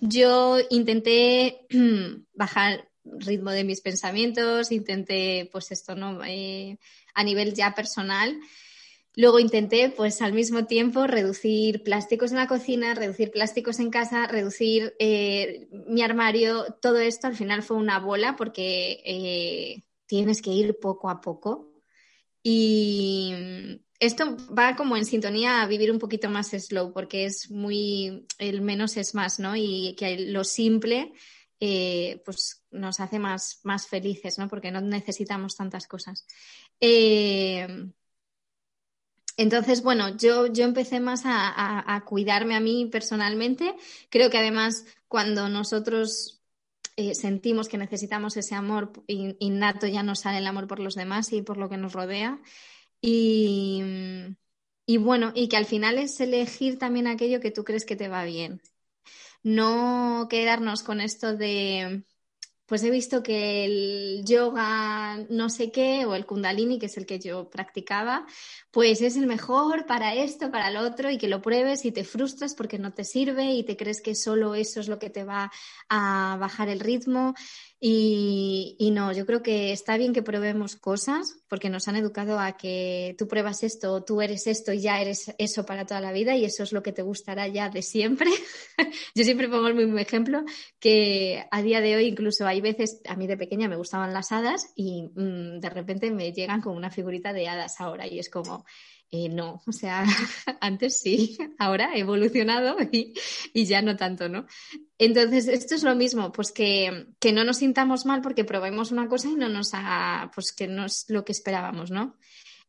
Yo 0.00 0.58
intenté 0.68 1.60
bajar 2.34 2.88
ritmo 3.04 3.52
de 3.52 3.62
mis 3.62 3.80
pensamientos, 3.80 4.72
intenté, 4.72 5.48
pues 5.52 5.70
esto, 5.70 5.94
¿no? 5.94 6.24
Eh, 6.24 6.76
a 7.14 7.22
nivel 7.22 7.54
ya 7.54 7.72
personal. 7.72 8.36
Luego 9.14 9.38
intenté, 9.38 9.88
pues 9.88 10.20
al 10.20 10.32
mismo 10.32 10.66
tiempo, 10.66 11.06
reducir 11.06 11.84
plásticos 11.84 12.32
en 12.32 12.38
la 12.38 12.48
cocina, 12.48 12.94
reducir 12.94 13.30
plásticos 13.30 13.78
en 13.78 13.90
casa, 13.90 14.26
reducir 14.26 14.96
eh, 14.98 15.68
mi 15.86 16.02
armario. 16.02 16.76
Todo 16.82 16.98
esto 16.98 17.28
al 17.28 17.36
final 17.36 17.62
fue 17.62 17.76
una 17.76 18.00
bola 18.00 18.34
porque 18.34 19.02
eh, 19.04 19.84
tienes 20.06 20.42
que 20.42 20.50
ir 20.50 20.80
poco 20.80 21.10
a 21.10 21.20
poco 21.20 21.69
y 22.42 23.34
esto 23.98 24.36
va 24.56 24.76
como 24.76 24.96
en 24.96 25.04
sintonía 25.04 25.62
a 25.62 25.66
vivir 25.66 25.92
un 25.92 25.98
poquito 25.98 26.30
más 26.30 26.50
slow, 26.50 26.92
porque 26.92 27.26
es 27.26 27.50
muy, 27.50 28.26
el 28.38 28.62
menos 28.62 28.96
es 28.96 29.14
más, 29.14 29.38
¿no? 29.38 29.56
Y 29.56 29.94
que 29.98 30.18
lo 30.18 30.44
simple, 30.44 31.12
eh, 31.60 32.22
pues 32.24 32.64
nos 32.70 33.00
hace 33.00 33.18
más, 33.18 33.60
más 33.64 33.86
felices, 33.86 34.38
¿no? 34.38 34.48
Porque 34.48 34.70
no 34.70 34.80
necesitamos 34.80 35.56
tantas 35.56 35.86
cosas. 35.86 36.26
Eh, 36.80 37.90
entonces, 39.40 39.82
bueno, 39.82 40.16
yo, 40.18 40.46
yo 40.48 40.64
empecé 40.64 41.00
más 41.00 41.22
a, 41.24 42.04
cuidarme 42.06 42.54
a 42.56 42.60
mí 42.60 42.86
personalmente. 42.92 43.74
Creo 44.10 44.28
que 44.28 44.36
además 44.36 44.84
cuando 45.08 45.48
nosotros 45.48 46.39
eh, 46.96 47.14
sentimos 47.14 47.68
que 47.68 47.78
necesitamos 47.78 48.36
ese 48.36 48.54
amor 48.54 48.92
innato, 49.06 49.86
ya 49.86 50.02
nos 50.02 50.20
sale 50.20 50.38
el 50.38 50.46
amor 50.46 50.66
por 50.66 50.80
los 50.80 50.94
demás 50.94 51.32
y 51.32 51.42
por 51.42 51.56
lo 51.56 51.68
que 51.68 51.76
nos 51.76 51.92
rodea. 51.92 52.40
Y, 53.00 53.82
y 54.86 54.96
bueno, 54.98 55.32
y 55.34 55.48
que 55.48 55.56
al 55.56 55.66
final 55.66 55.98
es 55.98 56.20
elegir 56.20 56.78
también 56.78 57.06
aquello 57.06 57.40
que 57.40 57.50
tú 57.50 57.64
crees 57.64 57.84
que 57.84 57.96
te 57.96 58.08
va 58.08 58.24
bien. 58.24 58.60
No 59.42 60.26
quedarnos 60.28 60.82
con 60.82 61.00
esto 61.00 61.36
de 61.36 62.04
pues 62.70 62.84
he 62.84 62.90
visto 62.90 63.20
que 63.20 63.64
el 63.64 64.24
yoga 64.24 65.16
no 65.28 65.50
sé 65.50 65.72
qué 65.72 66.06
o 66.06 66.14
el 66.14 66.24
kundalini, 66.24 66.78
que 66.78 66.86
es 66.86 66.96
el 66.96 67.04
que 67.04 67.18
yo 67.18 67.50
practicaba, 67.50 68.26
pues 68.70 69.02
es 69.02 69.16
el 69.16 69.26
mejor 69.26 69.86
para 69.86 70.14
esto, 70.14 70.52
para 70.52 70.70
lo 70.70 70.82
otro 70.82 71.10
y 71.10 71.18
que 71.18 71.26
lo 71.26 71.42
pruebes 71.42 71.84
y 71.84 71.90
te 71.90 72.04
frustras 72.04 72.54
porque 72.54 72.78
no 72.78 72.92
te 72.92 73.02
sirve 73.02 73.54
y 73.54 73.64
te 73.64 73.76
crees 73.76 74.00
que 74.00 74.14
solo 74.14 74.54
eso 74.54 74.78
es 74.78 74.86
lo 74.86 75.00
que 75.00 75.10
te 75.10 75.24
va 75.24 75.50
a 75.88 76.36
bajar 76.38 76.68
el 76.68 76.78
ritmo. 76.78 77.34
Y, 77.82 78.90
no, 78.92 79.10
yo 79.12 79.24
creo 79.24 79.42
que 79.42 79.72
está 79.72 79.96
bien 79.96 80.12
que 80.12 80.22
probemos 80.22 80.76
cosas 80.76 81.38
porque 81.48 81.70
nos 81.70 81.88
han 81.88 81.96
educado 81.96 82.38
a 82.38 82.58
que 82.58 83.14
tú 83.18 83.26
pruebas 83.26 83.62
esto, 83.62 84.04
tú 84.04 84.20
eres 84.20 84.46
esto 84.46 84.74
y 84.74 84.82
ya 84.82 85.00
eres 85.00 85.34
eso 85.38 85.64
para 85.64 85.86
toda 85.86 86.02
la 86.02 86.12
vida 86.12 86.36
y 86.36 86.44
eso 86.44 86.62
es 86.62 86.72
lo 86.72 86.82
que 86.82 86.92
te 86.92 87.00
gustará 87.00 87.48
ya 87.48 87.70
de 87.70 87.80
siempre. 87.80 88.28
yo 89.14 89.24
siempre 89.24 89.48
pongo 89.48 89.68
el 89.68 89.74
mismo 89.74 89.98
ejemplo 89.98 90.44
que 90.78 91.46
a 91.50 91.62
día 91.62 91.80
de 91.80 91.96
hoy 91.96 92.04
incluso 92.08 92.46
hay 92.46 92.60
veces, 92.60 93.00
a 93.08 93.16
mí 93.16 93.26
de 93.26 93.38
pequeña 93.38 93.66
me 93.66 93.76
gustaban 93.76 94.12
las 94.12 94.30
hadas 94.30 94.72
y 94.76 95.08
mm, 95.14 95.60
de 95.60 95.70
repente 95.70 96.10
me 96.10 96.32
llegan 96.32 96.60
con 96.60 96.76
una 96.76 96.90
figurita 96.90 97.32
de 97.32 97.48
hadas 97.48 97.80
ahora 97.80 98.06
y 98.06 98.18
es 98.18 98.28
como, 98.28 98.66
eh, 99.12 99.28
no, 99.28 99.60
o 99.66 99.72
sea, 99.72 100.04
antes 100.60 101.00
sí, 101.00 101.36
ahora 101.58 101.94
he 101.94 102.00
evolucionado 102.00 102.76
y, 102.92 103.12
ya 103.54 103.82
no 103.82 103.96
tanto, 103.96 104.28
¿no? 104.28 104.46
Entonces, 104.98 105.48
esto 105.48 105.74
es 105.74 105.82
lo 105.82 105.96
mismo, 105.96 106.30
pues 106.30 106.52
que, 106.52 107.08
no 107.32 107.44
nos 107.44 107.56
sintamos 107.58 108.06
mal 108.06 108.22
porque 108.22 108.44
probemos 108.44 108.92
una 108.92 109.08
cosa 109.08 109.28
y 109.28 109.34
no 109.34 109.48
nos 109.48 109.74
haga, 109.74 110.30
pues 110.32 110.52
que 110.52 110.68
no 110.68 110.84
es 110.84 111.06
lo 111.08 111.24
que 111.24 111.32
esperábamos, 111.32 111.90
¿no? 111.90 112.18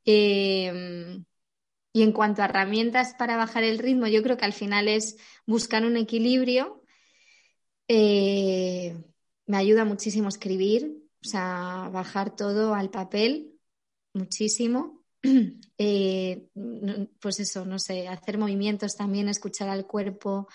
Em, 0.04 1.23
y 1.93 2.01
en 2.04 2.12
cuanto 2.12 2.41
a 2.41 2.45
herramientas 2.45 3.13
para 3.19 3.38
bajar 3.38 3.63
el 3.63 3.80
ritmo, 3.80 4.08
yo 4.08 4.23
creo 4.23 4.38
que 4.38 4.45
al 4.45 4.54
final 4.54 4.88
es 4.88 5.17
buscar 5.45 5.86
un 5.86 5.97
equilibrio. 5.97 6.84
Eh, 7.88 8.95
me 9.45 9.58
ayuda 9.58 9.86
muchísimo 9.86 10.30
escribir, 10.30 10.97
o 11.23 11.27
sea, 11.27 11.89
bajar 11.91 12.36
todo 12.36 12.73
al 12.73 12.89
papel, 12.89 13.60
muchísimo. 14.13 15.01
Eh, 15.84 16.47
pues 17.19 17.39
eso, 17.39 17.65
no 17.65 17.79
sé, 17.79 18.07
hacer 18.07 18.38
movimientos 18.38 18.95
también, 18.95 19.29
escuchar 19.29 19.67
al 19.67 19.88
cuerpo, 19.88 20.47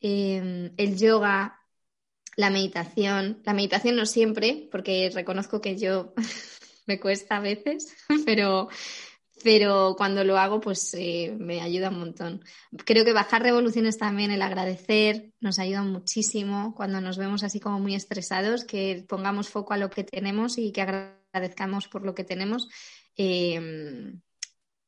em, 0.00 0.72
el 0.76 0.96
yoga. 0.96 1.58
La 2.36 2.50
meditación, 2.50 3.42
la 3.44 3.52
meditación 3.52 3.96
no 3.96 4.06
siempre, 4.06 4.68
porque 4.70 5.10
reconozco 5.12 5.60
que 5.60 5.76
yo 5.76 6.14
me 6.86 7.00
cuesta 7.00 7.38
a 7.38 7.40
veces, 7.40 7.96
pero, 8.24 8.68
pero 9.42 9.94
cuando 9.96 10.22
lo 10.22 10.38
hago, 10.38 10.60
pues 10.60 10.94
eh, 10.94 11.34
me 11.36 11.60
ayuda 11.60 11.90
un 11.90 11.98
montón. 11.98 12.44
Creo 12.84 13.04
que 13.04 13.12
bajar 13.12 13.42
revoluciones 13.42 13.98
también, 13.98 14.30
el 14.30 14.42
agradecer, 14.42 15.32
nos 15.40 15.58
ayuda 15.58 15.82
muchísimo 15.82 16.74
cuando 16.76 17.00
nos 17.00 17.18
vemos 17.18 17.42
así 17.42 17.58
como 17.58 17.80
muy 17.80 17.96
estresados, 17.96 18.64
que 18.64 19.04
pongamos 19.08 19.48
foco 19.48 19.74
a 19.74 19.78
lo 19.78 19.90
que 19.90 20.04
tenemos 20.04 20.58
y 20.58 20.70
que 20.70 20.82
agradezcamos 20.82 21.88
por 21.88 22.04
lo 22.04 22.14
que 22.14 22.22
tenemos. 22.22 22.68
Em, 23.18 24.20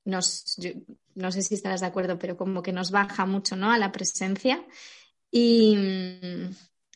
nos, 0.04 0.56
no 1.14 1.32
sé 1.32 1.42
si 1.42 1.54
estarás 1.54 1.80
de 1.80 1.86
acuerdo, 1.86 2.18
pero 2.18 2.36
como 2.36 2.62
que 2.62 2.72
nos 2.72 2.90
baja 2.90 3.26
mucho 3.26 3.56
¿no? 3.56 3.70
a 3.70 3.78
la 3.78 3.92
presencia. 3.92 4.64
Y, 5.30 5.76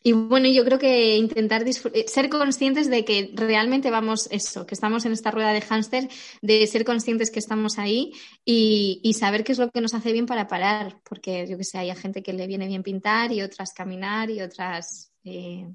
y 0.02 0.12
bueno, 0.12 0.48
yo 0.48 0.64
creo 0.64 0.78
que 0.78 1.16
intentar 1.16 1.64
eh, 1.66 2.04
ser 2.06 2.28
conscientes 2.28 2.88
de 2.88 3.04
que 3.04 3.32
realmente 3.34 3.90
vamos 3.90 4.28
eso, 4.30 4.64
que 4.64 4.74
estamos 4.74 5.04
en 5.06 5.12
esta 5.12 5.30
rueda 5.30 5.52
de 5.52 5.60
hámster, 5.60 6.08
de 6.40 6.66
ser 6.66 6.84
conscientes 6.84 7.30
que 7.30 7.40
estamos 7.40 7.78
ahí 7.78 8.12
y, 8.44 9.00
y, 9.02 9.14
saber 9.14 9.44
qué 9.44 9.52
es 9.52 9.58
lo 9.58 9.70
que 9.70 9.80
nos 9.80 9.94
hace 9.94 10.12
bien 10.12 10.26
para 10.26 10.46
parar, 10.46 11.00
porque 11.04 11.46
yo 11.48 11.58
que 11.58 11.64
sé, 11.64 11.78
hay 11.78 11.94
gente 11.96 12.22
que 12.22 12.32
le 12.32 12.46
viene 12.46 12.66
bien 12.66 12.82
pintar 12.82 13.32
y 13.32 13.42
otras 13.42 13.72
caminar 13.72 14.30
y 14.30 14.40
otras, 14.40 15.12
eh, 15.24 15.68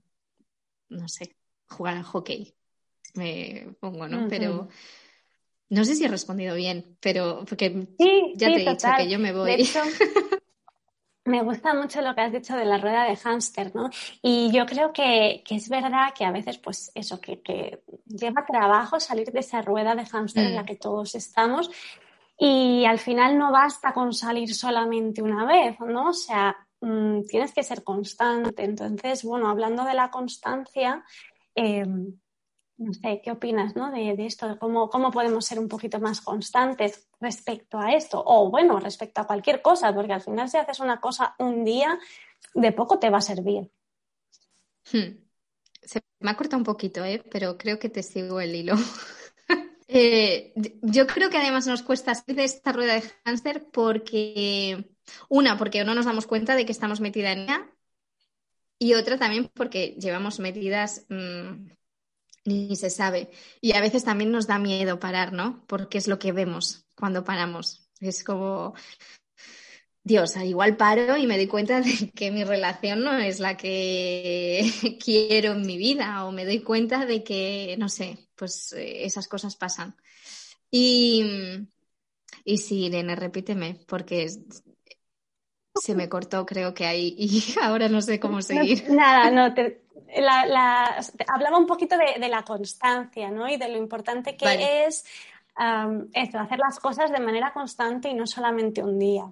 no 0.89 1.07
sé, 1.07 1.35
jugar 1.67 1.97
al 1.97 2.03
hockey. 2.03 2.53
Me 3.15 3.75
pongo, 3.79 4.07
¿no? 4.07 4.27
Pero 4.27 4.69
no 5.69 5.85
sé 5.85 5.95
si 5.95 6.05
he 6.05 6.07
respondido 6.07 6.55
bien, 6.55 6.97
pero 6.99 7.45
porque 7.47 7.87
ya 8.35 8.47
te 8.47 8.63
he 8.63 8.69
dicho 8.69 8.87
que 8.97 9.09
yo 9.09 9.19
me 9.19 9.31
voy. 9.31 9.67
Me 11.25 11.43
gusta 11.43 11.75
mucho 11.75 12.01
lo 12.01 12.15
que 12.15 12.21
has 12.21 12.31
dicho 12.31 12.55
de 12.55 12.65
la 12.65 12.79
rueda 12.79 13.03
de 13.03 13.15
hámster, 13.15 13.75
¿no? 13.75 13.91
Y 14.19 14.51
yo 14.51 14.65
creo 14.65 14.91
que, 14.91 15.43
es 15.47 15.69
verdad 15.69 16.11
que 16.17 16.25
a 16.25 16.31
veces, 16.31 16.57
pues 16.57 16.91
eso, 16.95 17.21
que, 17.21 17.83
lleva 18.07 18.47
trabajo 18.47 18.99
salir 18.99 19.31
de 19.31 19.41
esa 19.41 19.61
rueda 19.61 19.93
de 19.93 20.07
hámster 20.07 20.47
en 20.47 20.55
la 20.55 20.63
mm. 20.63 20.65
que 20.65 20.75
todos 20.75 21.13
estamos 21.13 21.69
y 22.35 22.85
al 22.85 22.97
final 22.97 23.37
no 23.37 23.51
basta 23.51 23.93
con 23.93 24.13
salir 24.13 24.55
solamente 24.55 25.21
una 25.21 25.45
vez, 25.45 25.79
¿no? 25.81 26.09
O 26.09 26.13
sea, 26.13 26.55
mm, 26.81 27.25
tienes 27.25 27.53
que 27.53 27.63
ser 27.63 27.83
constante. 27.83 28.63
Entonces, 28.63 29.23
bueno, 29.23 29.49
hablando 29.49 29.83
de 29.83 29.93
la 29.93 30.09
constancia, 30.09 31.03
em, 31.53 32.17
no 32.79 32.93
sé, 32.93 33.21
¿qué 33.21 33.31
opinas 33.31 33.75
¿no? 33.75 33.91
de, 33.91 34.15
esto? 34.25 34.57
¿Cómo, 34.57 34.89
¿Cómo 34.89 35.11
podemos 35.11 35.45
ser 35.45 35.59
un 35.59 35.67
poquito 35.67 35.99
más 35.99 36.21
constantes 36.21 37.07
respecto 37.19 37.77
a 37.77 37.93
esto? 37.93 38.23
O 38.25 38.49
bueno, 38.49 38.79
respecto 38.79 39.19
a 39.19 39.27
cualquier 39.27 39.61
cosa, 39.61 39.93
porque 39.93 40.13
al 40.13 40.21
final 40.21 40.49
si 40.49 40.57
haces 40.57 40.79
una 40.79 41.01
cosa 41.01 41.35
un 41.39 41.65
día, 41.65 41.99
de 42.53 42.71
poco 42.71 42.97
te 42.97 43.09
va 43.09 43.17
a 43.17 43.21
servir. 43.21 43.69
Hmm. 44.91 45.19
Se 45.81 46.01
me 46.19 46.31
ha 46.31 46.37
cortado 46.37 46.57
un 46.57 46.63
poquito, 46.63 47.03
¿eh? 47.03 47.21
pero 47.29 47.57
creo 47.57 47.79
que 47.79 47.89
te 47.89 48.01
sigo 48.01 48.39
el 48.39 48.55
hilo. 48.55 48.75
Eh, 49.91 50.53
yo 50.83 51.07
creo 51.07 51.31
que 51.31 51.37
además 51.37 51.65
nos 51.65 51.81
cuesta 51.81 52.13
salir 52.13 52.35
de 52.35 52.43
esta 52.43 52.71
rueda 52.71 52.93
de 52.93 53.03
cáncer 53.23 53.71
porque, 53.73 54.87
una, 55.29 55.57
porque 55.57 55.83
no 55.83 55.95
nos 55.95 56.05
damos 56.05 56.27
cuenta 56.27 56.55
de 56.55 56.63
que 56.63 56.71
estamos 56.71 56.99
metida 57.01 57.31
en 57.31 57.39
ella 57.39 57.67
y 58.77 58.93
otra 58.93 59.17
también 59.17 59.49
porque 59.51 59.97
llevamos 59.99 60.39
metidas 60.39 61.07
mm, 61.09 61.71
ni 62.45 62.75
se 62.75 62.89
sabe. 62.89 63.29
Y 63.61 63.73
a 63.73 63.81
veces 63.81 64.03
también 64.03 64.31
nos 64.31 64.47
da 64.47 64.59
miedo 64.59 64.99
parar, 64.99 65.33
¿no? 65.33 65.63
Porque 65.67 65.97
es 65.97 66.07
lo 66.07 66.19
que 66.19 66.31
vemos 66.31 66.85
cuando 66.95 67.23
paramos. 67.23 67.89
Es 67.99 68.23
como, 68.23 68.73
Dios, 70.03 70.35
igual 70.37 70.77
paro 70.77 71.17
y 71.17 71.27
me 71.27 71.37
doy 71.37 71.47
cuenta 71.47 71.81
de 71.81 72.11
que 72.15 72.31
mi 72.31 72.43
relación 72.43 73.03
no 73.03 73.17
es 73.17 73.39
la 73.39 73.57
que 73.57 74.71
quiero 75.03 75.53
en 75.53 75.61
mi 75.61 75.77
vida 75.77 76.25
o 76.25 76.31
me 76.31 76.45
doy 76.45 76.61
cuenta 76.61 77.05
de 77.05 77.23
que, 77.23 77.75
no 77.77 77.89
sé, 77.89 78.29
pues 78.35 78.73
eh, 78.73 79.05
esas 79.05 79.27
cosas 79.27 79.55
pasan. 79.55 79.95
Y, 80.71 81.67
y 82.43 82.57
sí, 82.57 82.85
Irene, 82.85 83.15
repíteme, 83.15 83.79
porque 83.87 84.29
se 85.75 85.95
me 85.95 86.09
cortó, 86.09 86.45
creo 86.45 86.73
que 86.73 86.85
ahí, 86.85 87.15
y 87.17 87.43
ahora 87.61 87.89
no 87.89 88.01
sé 88.01 88.19
cómo 88.19 88.41
seguir. 88.41 88.89
nada, 88.89 89.31
no, 89.31 89.53
te, 89.53 89.83
hablaba 91.27 91.57
un 91.57 91.65
poquito 91.65 91.95
de, 91.97 92.29
la 92.29 92.43
constancia, 92.43 93.29
¿no? 93.29 93.47
Y 93.47 93.57
de 93.57 93.69
lo 93.69 93.77
importante 93.77 94.35
que 94.35 94.85
es 94.85 95.05
hacer 95.55 96.59
las 96.59 96.79
cosas 96.79 97.11
de 97.11 97.19
manera 97.19 97.51
constante 97.51 98.09
y 98.09 98.13
no 98.13 98.25
solamente 98.25 98.83
un 98.83 98.99
día. 98.99 99.31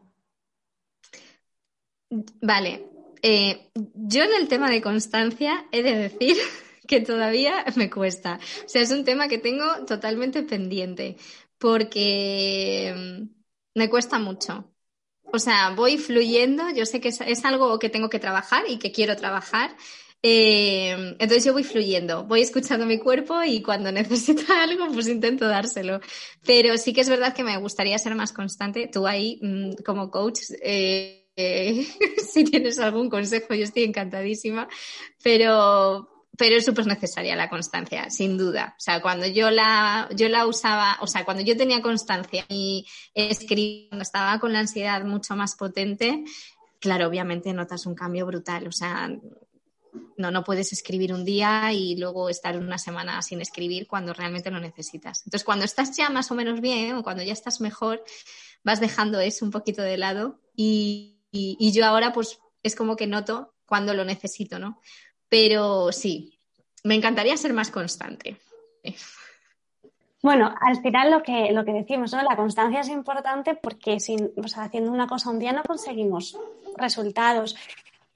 Vale. 2.42 2.86
Eh, 3.22 3.70
yo 3.74 4.24
en 4.24 4.34
el 4.40 4.48
tema 4.48 4.70
de 4.70 4.82
constancia 4.82 5.66
he 5.72 5.82
de 5.82 5.96
decir 5.96 6.38
que 6.88 7.02
todavía 7.02 7.66
me 7.76 7.90
cuesta. 7.90 8.40
O 8.66 8.70
sea, 8.70 8.82
es 8.82 8.92
un 8.92 9.06
tema 9.06 9.28
que 9.28 9.38
tengo 9.38 9.86
totalmente 9.86 10.44
pendiente 10.44 11.18
porque 11.58 12.94
mm, 12.96 13.80
me 13.80 13.90
cuesta 13.90 14.20
mucho. 14.20 14.72
O 15.32 15.40
sea, 15.40 15.72
voy 15.72 15.98
fluyendo, 15.98 16.70
yo 16.70 16.86
sé 16.86 17.02
que 17.02 17.10
es, 17.10 17.46
algo 17.46 17.80
que 17.80 17.90
tengo 17.90 18.10
que 18.10 18.20
trabajar 18.20 18.64
y 18.68 18.80
que 18.80 18.92
quiero 18.94 19.16
trabajar, 19.18 19.76
eh, 20.24 21.16
entonces 21.20 21.46
yo 21.46 21.54
voy 21.54 21.64
fluyendo, 21.64 22.24
voy 22.24 22.42
escuchando 22.42 22.86
mi 22.86 23.00
cuerpo 23.00 23.44
y 23.44 23.62
cuando 23.62 23.92
necesita 23.94 24.64
algo, 24.64 24.88
pues 24.94 25.08
intento 25.08 25.48
dárselo. 25.48 26.00
Pero 26.46 26.78
sí 26.78 26.94
que 26.94 27.02
es 27.02 27.10
verdad 27.10 27.34
que 27.34 27.44
me 27.44 27.58
gustaría 27.58 27.98
ser 28.00 28.16
más 28.16 28.34
constante. 28.34 28.90
Tú 28.92 29.08
ahí, 29.08 29.40
mm, 29.42 29.84
como 29.86 30.10
coach, 30.10 30.40
eh, 30.62 31.24
si 32.32 32.44
tienes 32.44 32.80
algún 32.80 33.10
consejo, 33.10 33.54
yo 33.54 33.64
estoy 33.64 33.84
encantadísima. 33.84 34.68
Pero, 35.24 36.26
pero 36.38 36.56
es 36.58 36.66
súper 36.66 36.88
necesaria 36.88 37.36
la 37.36 37.50
constancia, 37.50 38.10
sin 38.10 38.38
duda. 38.38 38.76
O 38.78 38.82
sea, 38.82 39.02
cuando 39.02 39.28
yo 39.28 39.52
la, 39.52 40.10
yo 40.16 40.30
la 40.30 40.48
usaba, 40.48 40.98
o 41.02 41.08
sea, 41.08 41.26
cuando 41.26 41.44
yo 41.44 41.56
tenía 41.56 41.82
constancia 41.82 42.46
y 42.50 42.88
escribía, 43.14 43.90
cuando 43.90 44.04
estaba 44.04 44.40
con 44.40 44.54
la 44.54 44.60
ansiedad 44.60 45.04
mucho 45.04 45.36
más 45.36 45.56
potente, 45.56 46.24
claro, 46.80 47.08
obviamente 47.08 47.54
notas 47.54 47.86
un 47.86 47.96
cambio 47.96 48.26
brutal. 48.26 48.68
O 48.68 48.72
sea, 48.72 49.10
no, 50.18 50.32
no 50.32 50.44
puedes 50.44 50.72
escribir 50.74 51.14
un 51.14 51.26
día 51.26 51.72
y 51.74 51.96
luego 51.98 52.30
estar 52.30 52.58
una 52.58 52.78
semana 52.78 53.22
sin 53.22 53.42
escribir 53.42 53.88
cuando 53.88 54.14
realmente 54.14 54.52
lo 54.52 54.60
necesitas. 54.60 55.22
Entonces, 55.26 55.44
cuando 55.44 55.66
estás 55.66 55.96
ya 55.96 56.10
más 56.10 56.32
o 56.32 56.36
menos 56.36 56.62
bien 56.62 56.96
o 56.96 57.04
cuando 57.04 57.24
ya 57.24 57.34
estás 57.34 57.62
mejor, 57.62 58.04
vas 58.64 58.80
dejando 58.80 59.20
eso 59.20 59.46
un 59.46 59.52
poquito 59.52 59.82
de 59.82 59.98
lado 59.98 60.40
y, 60.56 61.14
yo 61.32 61.86
ahora 61.86 62.14
pues 62.14 62.40
es 62.64 62.76
como 62.76 62.96
que 62.96 63.06
noto 63.06 63.54
cuando 63.66 63.94
lo 63.94 64.04
necesito, 64.04 64.58
¿no? 64.58 64.82
Pero 65.30 65.92
sí, 65.92 66.40
me 66.84 66.96
encantaría 66.96 67.38
ser 67.38 67.54
más 67.54 67.70
constante. 67.70 68.38
Bueno, 70.22 70.54
al 70.60 70.82
final 70.82 71.12
lo 71.12 71.22
que, 71.22 71.52
lo 71.52 71.64
que 71.64 71.74
decimos, 71.74 72.12
¿no? 72.12 72.24
La 72.24 72.36
constancia 72.36 72.82
es 72.82 72.90
importante 72.90 73.56
porque 73.56 74.00
sin, 74.00 74.32
haciendo 74.56 74.92
una 74.92 75.08
cosa 75.08 75.30
un 75.30 75.40
día 75.40 75.54
no 75.54 75.64
conseguimos 75.64 76.38
resultados. 76.76 77.56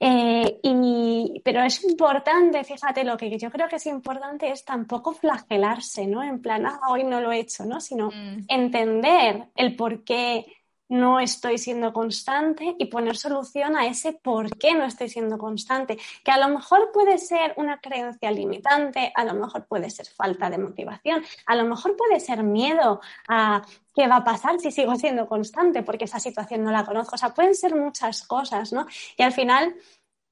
Eh, 0.04 0.58
y, 0.64 1.40
pero 1.44 1.62
es 1.62 1.84
importante, 1.84 2.64
fíjate, 2.64 3.04
lo 3.04 3.16
que 3.16 3.38
yo 3.38 3.52
creo 3.52 3.68
que 3.68 3.76
es 3.76 3.86
importante 3.86 4.50
es 4.50 4.64
tampoco 4.64 5.12
flagelarse, 5.12 6.08
¿no? 6.08 6.24
En 6.24 6.42
plan, 6.42 6.66
ah, 6.66 6.80
hoy 6.90 7.04
no 7.04 7.20
lo 7.20 7.30
he 7.30 7.38
hecho, 7.38 7.64
¿no? 7.64 7.80
Sino 7.80 8.08
mm. 8.08 8.46
entender 8.48 9.46
el 9.54 9.76
por 9.76 10.02
qué 10.02 10.44
no 10.92 11.20
estoy 11.20 11.56
siendo 11.56 11.90
constante 11.94 12.76
y 12.78 12.84
poner 12.84 13.16
solución 13.16 13.76
a 13.76 13.86
ese 13.86 14.12
por 14.12 14.54
qué 14.58 14.74
no 14.74 14.84
estoy 14.84 15.08
siendo 15.08 15.38
constante, 15.38 15.98
que 16.22 16.30
a 16.30 16.36
lo 16.36 16.48
mejor 16.48 16.92
puede 16.92 17.16
ser 17.16 17.54
una 17.56 17.80
creencia 17.80 18.30
limitante, 18.30 19.10
a 19.14 19.24
lo 19.24 19.32
mejor 19.32 19.64
puede 19.64 19.88
ser 19.88 20.06
falta 20.06 20.50
de 20.50 20.58
motivación, 20.58 21.24
a 21.46 21.56
lo 21.56 21.64
mejor 21.64 21.96
puede 21.96 22.20
ser 22.20 22.42
miedo 22.42 23.00
a 23.26 23.62
qué 23.94 24.06
va 24.06 24.16
a 24.16 24.24
pasar 24.24 24.60
si 24.60 24.70
sigo 24.70 24.94
siendo 24.96 25.26
constante 25.26 25.82
porque 25.82 26.04
esa 26.04 26.20
situación 26.20 26.62
no 26.62 26.70
la 26.70 26.84
conozco, 26.84 27.14
o 27.14 27.18
sea, 27.18 27.32
pueden 27.32 27.54
ser 27.54 27.74
muchas 27.74 28.26
cosas, 28.26 28.70
¿no? 28.74 28.86
Y 29.16 29.22
al 29.22 29.32
final, 29.32 29.74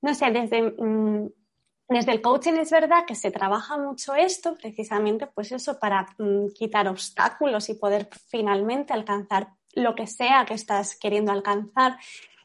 no 0.03 0.14
sé, 0.14 0.31
desde... 0.31 0.75
Mm, 0.79 1.31
desde 1.92 2.12
el 2.12 2.23
coaching 2.23 2.53
es 2.53 2.70
verdad 2.70 3.05
que 3.05 3.16
se 3.16 3.33
trabaja 3.33 3.77
mucho 3.77 4.14
esto, 4.14 4.57
precisamente, 4.57 5.27
pues 5.27 5.51
eso, 5.51 5.81
para 5.81 6.07
mm, 6.18 6.53
quitar 6.55 6.87
obstáculos 6.87 7.68
y 7.68 7.75
poder 7.75 8.09
finalmente 8.29 8.92
alcanzar 8.92 9.49
lo 9.74 9.94
que 9.94 10.06
sea 10.06 10.44
que 10.44 10.54
estás 10.54 10.96
queriendo 10.96 11.33
alcanzar. 11.33 11.98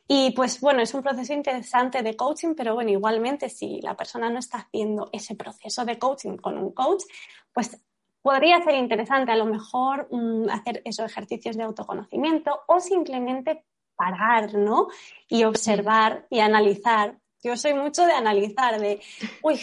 Y 0.07 0.31
pues 0.31 0.61
bueno, 0.61 0.81
es 0.81 0.93
un 0.93 1.01
proceso 1.01 1.33
interesante 1.33 2.03
de 2.03 2.15
coaching, 2.15 2.53
pero 2.55 2.75
bueno, 2.75 2.91
igualmente 2.91 3.49
si 3.49 3.81
la 3.81 3.95
persona 3.95 4.29
no 4.29 4.39
está 4.39 4.59
haciendo 4.59 5.09
ese 5.11 5.35
proceso 5.35 5.83
de 5.83 5.97
coaching 5.97 6.37
con 6.37 6.57
un 6.57 6.71
coach, 6.71 7.03
pues 7.51 7.81
podría 8.21 8.63
ser 8.63 8.75
interesante 8.75 9.31
a 9.31 9.35
lo 9.35 9.45
mejor 9.45 10.07
mm, 10.11 10.49
hacer 10.49 10.81
esos 10.85 11.05
ejercicios 11.05 11.57
de 11.57 11.63
autoconocimiento 11.63 12.61
o 12.67 12.79
simplemente 12.79 13.65
parar, 13.95 14.53
¿no? 14.55 14.87
Y 15.27 15.43
observar 15.43 16.27
y 16.29 16.39
analizar. 16.39 17.17
Yo 17.43 17.55
soy 17.57 17.73
mucho 17.73 18.05
de 18.05 18.13
analizar, 18.13 18.79
de, 18.79 19.01
uy, 19.43 19.59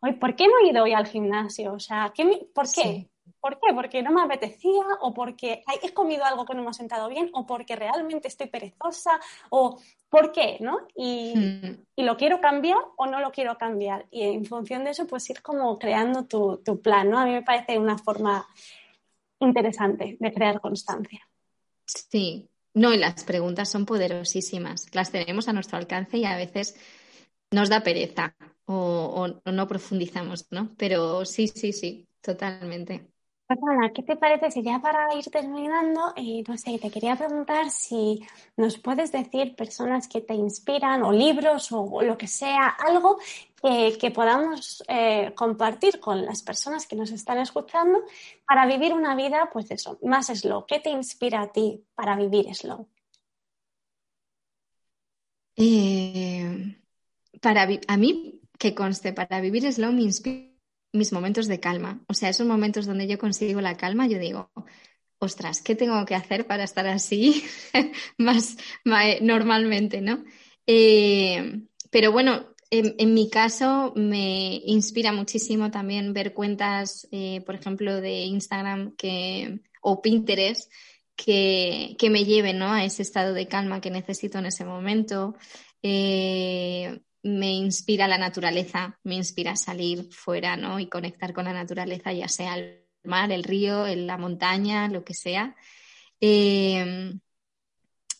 hoy, 0.00 0.12
¿por 0.14 0.36
qué 0.36 0.46
no 0.46 0.58
he 0.62 0.70
ido 0.70 0.84
hoy 0.84 0.92
al 0.92 1.06
gimnasio? 1.06 1.72
O 1.74 1.80
sea, 1.80 2.12
¿qué 2.14 2.48
¿por 2.54 2.70
qué? 2.70 3.08
¿Por 3.42 3.58
qué? 3.58 3.74
Porque 3.74 4.04
no 4.04 4.12
me 4.12 4.22
apetecía 4.22 4.84
o 5.00 5.12
porque 5.12 5.64
he 5.82 5.92
comido 5.92 6.24
algo 6.24 6.44
que 6.44 6.54
no 6.54 6.62
me 6.62 6.70
ha 6.70 6.72
sentado 6.72 7.08
bien 7.08 7.28
o 7.32 7.44
porque 7.44 7.74
realmente 7.74 8.28
estoy 8.28 8.46
perezosa 8.46 9.18
o 9.50 9.80
por 10.08 10.30
qué, 10.30 10.58
¿no? 10.60 10.86
Y, 10.94 11.34
hmm. 11.34 11.84
y 11.96 12.04
lo 12.04 12.16
quiero 12.16 12.40
cambiar 12.40 12.78
o 12.96 13.06
no 13.06 13.18
lo 13.18 13.32
quiero 13.32 13.58
cambiar. 13.58 14.06
Y 14.12 14.22
en 14.22 14.44
función 14.44 14.84
de 14.84 14.90
eso, 14.90 15.08
pues 15.08 15.28
ir 15.28 15.42
como 15.42 15.76
creando 15.76 16.24
tu, 16.24 16.58
tu 16.58 16.80
plan, 16.80 17.10
¿no? 17.10 17.18
A 17.18 17.24
mí 17.24 17.32
me 17.32 17.42
parece 17.42 17.80
una 17.80 17.98
forma 17.98 18.46
interesante 19.40 20.16
de 20.20 20.32
crear 20.32 20.60
constancia. 20.60 21.28
Sí, 21.84 22.48
no, 22.74 22.94
y 22.94 22.96
las 22.96 23.24
preguntas 23.24 23.68
son 23.68 23.86
poderosísimas. 23.86 24.86
Las 24.94 25.10
tenemos 25.10 25.48
a 25.48 25.52
nuestro 25.52 25.78
alcance 25.78 26.16
y 26.16 26.24
a 26.26 26.36
veces 26.36 26.76
nos 27.50 27.68
da 27.68 27.82
pereza 27.82 28.36
o, 28.66 29.28
o 29.44 29.50
no 29.50 29.66
profundizamos, 29.66 30.46
¿no? 30.52 30.70
Pero 30.78 31.24
sí, 31.24 31.48
sí, 31.48 31.72
sí, 31.72 32.06
totalmente. 32.20 33.11
¿Qué 33.94 34.02
te 34.02 34.16
parece 34.16 34.50
si 34.50 34.62
ya 34.62 34.80
para 34.80 35.14
ir 35.14 35.24
terminando, 35.24 36.12
eh, 36.16 36.42
no 36.46 36.56
sé, 36.56 36.78
te 36.78 36.90
quería 36.90 37.16
preguntar 37.16 37.70
si 37.70 38.20
nos 38.56 38.78
puedes 38.78 39.12
decir 39.12 39.54
personas 39.56 40.08
que 40.08 40.20
te 40.20 40.34
inspiran 40.34 41.02
o 41.02 41.12
libros 41.12 41.70
o, 41.72 42.02
lo 42.02 42.16
que 42.16 42.26
sea, 42.26 42.68
algo 42.68 43.18
que 43.62 44.10
podamos 44.10 44.82
eh, 44.88 45.32
compartir 45.36 46.00
con 46.00 46.24
las 46.24 46.42
personas 46.42 46.86
que 46.86 46.96
nos 46.96 47.12
están 47.12 47.38
escuchando 47.38 48.00
para 48.46 48.66
vivir 48.66 48.92
una 48.92 49.14
vida, 49.14 49.50
pues 49.52 49.70
eso, 49.70 49.98
más 50.02 50.26
slow. 50.26 50.66
¿Qué 50.66 50.80
te 50.80 50.90
inspira 50.90 51.42
a 51.42 51.52
ti 51.52 51.84
para 51.94 52.16
vivir 52.16 52.52
slow? 52.54 52.88
Eh, 55.54 56.76
para 57.40 57.68
a 57.86 57.96
mí, 57.96 58.40
que 58.58 58.74
conste, 58.74 59.12
para 59.12 59.40
vivir 59.40 59.72
slow 59.72 59.92
me 59.92 60.02
inspira 60.02 60.51
mis 60.92 61.12
momentos 61.12 61.46
de 61.46 61.60
calma. 61.60 62.02
O 62.08 62.14
sea, 62.14 62.28
esos 62.28 62.46
momentos 62.46 62.86
donde 62.86 63.06
yo 63.06 63.18
consigo 63.18 63.60
la 63.60 63.76
calma, 63.76 64.06
yo 64.06 64.18
digo, 64.18 64.50
ostras, 65.18 65.62
¿qué 65.62 65.74
tengo 65.74 66.04
que 66.04 66.14
hacer 66.14 66.46
para 66.46 66.64
estar 66.64 66.86
así 66.86 67.44
más, 68.18 68.56
normalmente, 69.20 70.00
¿no? 70.00 70.24
Eh, 70.66 71.62
pero 71.90 72.12
bueno, 72.12 72.52
en, 72.70 73.12
mi 73.12 73.28
caso 73.28 73.92
me 73.96 74.62
inspira 74.64 75.12
muchísimo 75.12 75.70
también 75.70 76.14
ver 76.14 76.32
cuentas, 76.32 77.06
eh, 77.12 77.42
por 77.44 77.54
ejemplo, 77.54 78.00
de 78.00 78.22
Instagram 78.22 78.96
que, 78.96 79.60
o 79.82 80.00
Pinterest 80.00 80.72
que, 81.14 81.96
que 81.98 82.08
me 82.08 82.24
lleven 82.24 82.58
¿no? 82.58 82.72
a 82.72 82.84
ese 82.84 83.02
estado 83.02 83.34
de 83.34 83.46
calma 83.46 83.80
que 83.82 83.90
necesito 83.90 84.38
en 84.38 84.46
ese 84.46 84.64
momento. 84.64 85.36
Eh, 85.82 86.98
me 87.22 87.52
inspira 87.52 88.08
la 88.08 88.18
naturaleza, 88.18 88.98
me 89.04 89.14
inspira 89.14 89.56
salir 89.56 90.12
fuera, 90.12 90.56
¿no? 90.56 90.80
Y 90.80 90.88
conectar 90.88 91.32
con 91.32 91.44
la 91.44 91.52
naturaleza, 91.52 92.12
ya 92.12 92.28
sea 92.28 92.56
el 92.56 92.82
mar, 93.04 93.32
el 93.32 93.44
río, 93.44 93.86
la 93.86 94.18
montaña, 94.18 94.88
lo 94.88 95.04
que 95.04 95.14
sea. 95.14 95.56
Em, 96.20 97.20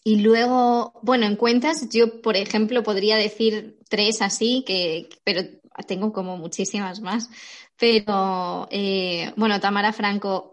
y 0.05 0.21
luego, 0.21 0.99
bueno, 1.03 1.27
en 1.27 1.37
cuentas, 1.37 1.89
yo, 1.91 2.21
por 2.23 2.37
ejemplo, 2.37 2.83
podría 2.83 3.17
decir 3.17 3.79
tres 3.89 4.21
así, 4.23 4.65
que, 4.67 5.09
pero 5.25 5.43
tengo 5.87 6.13
como 6.13 6.37
muchísimas 6.37 7.01
más. 7.01 7.29
Pero, 7.79 8.69
eh, 8.71 9.33
bueno, 9.37 9.61
Tamara 9.61 9.93
Franco 9.93 10.52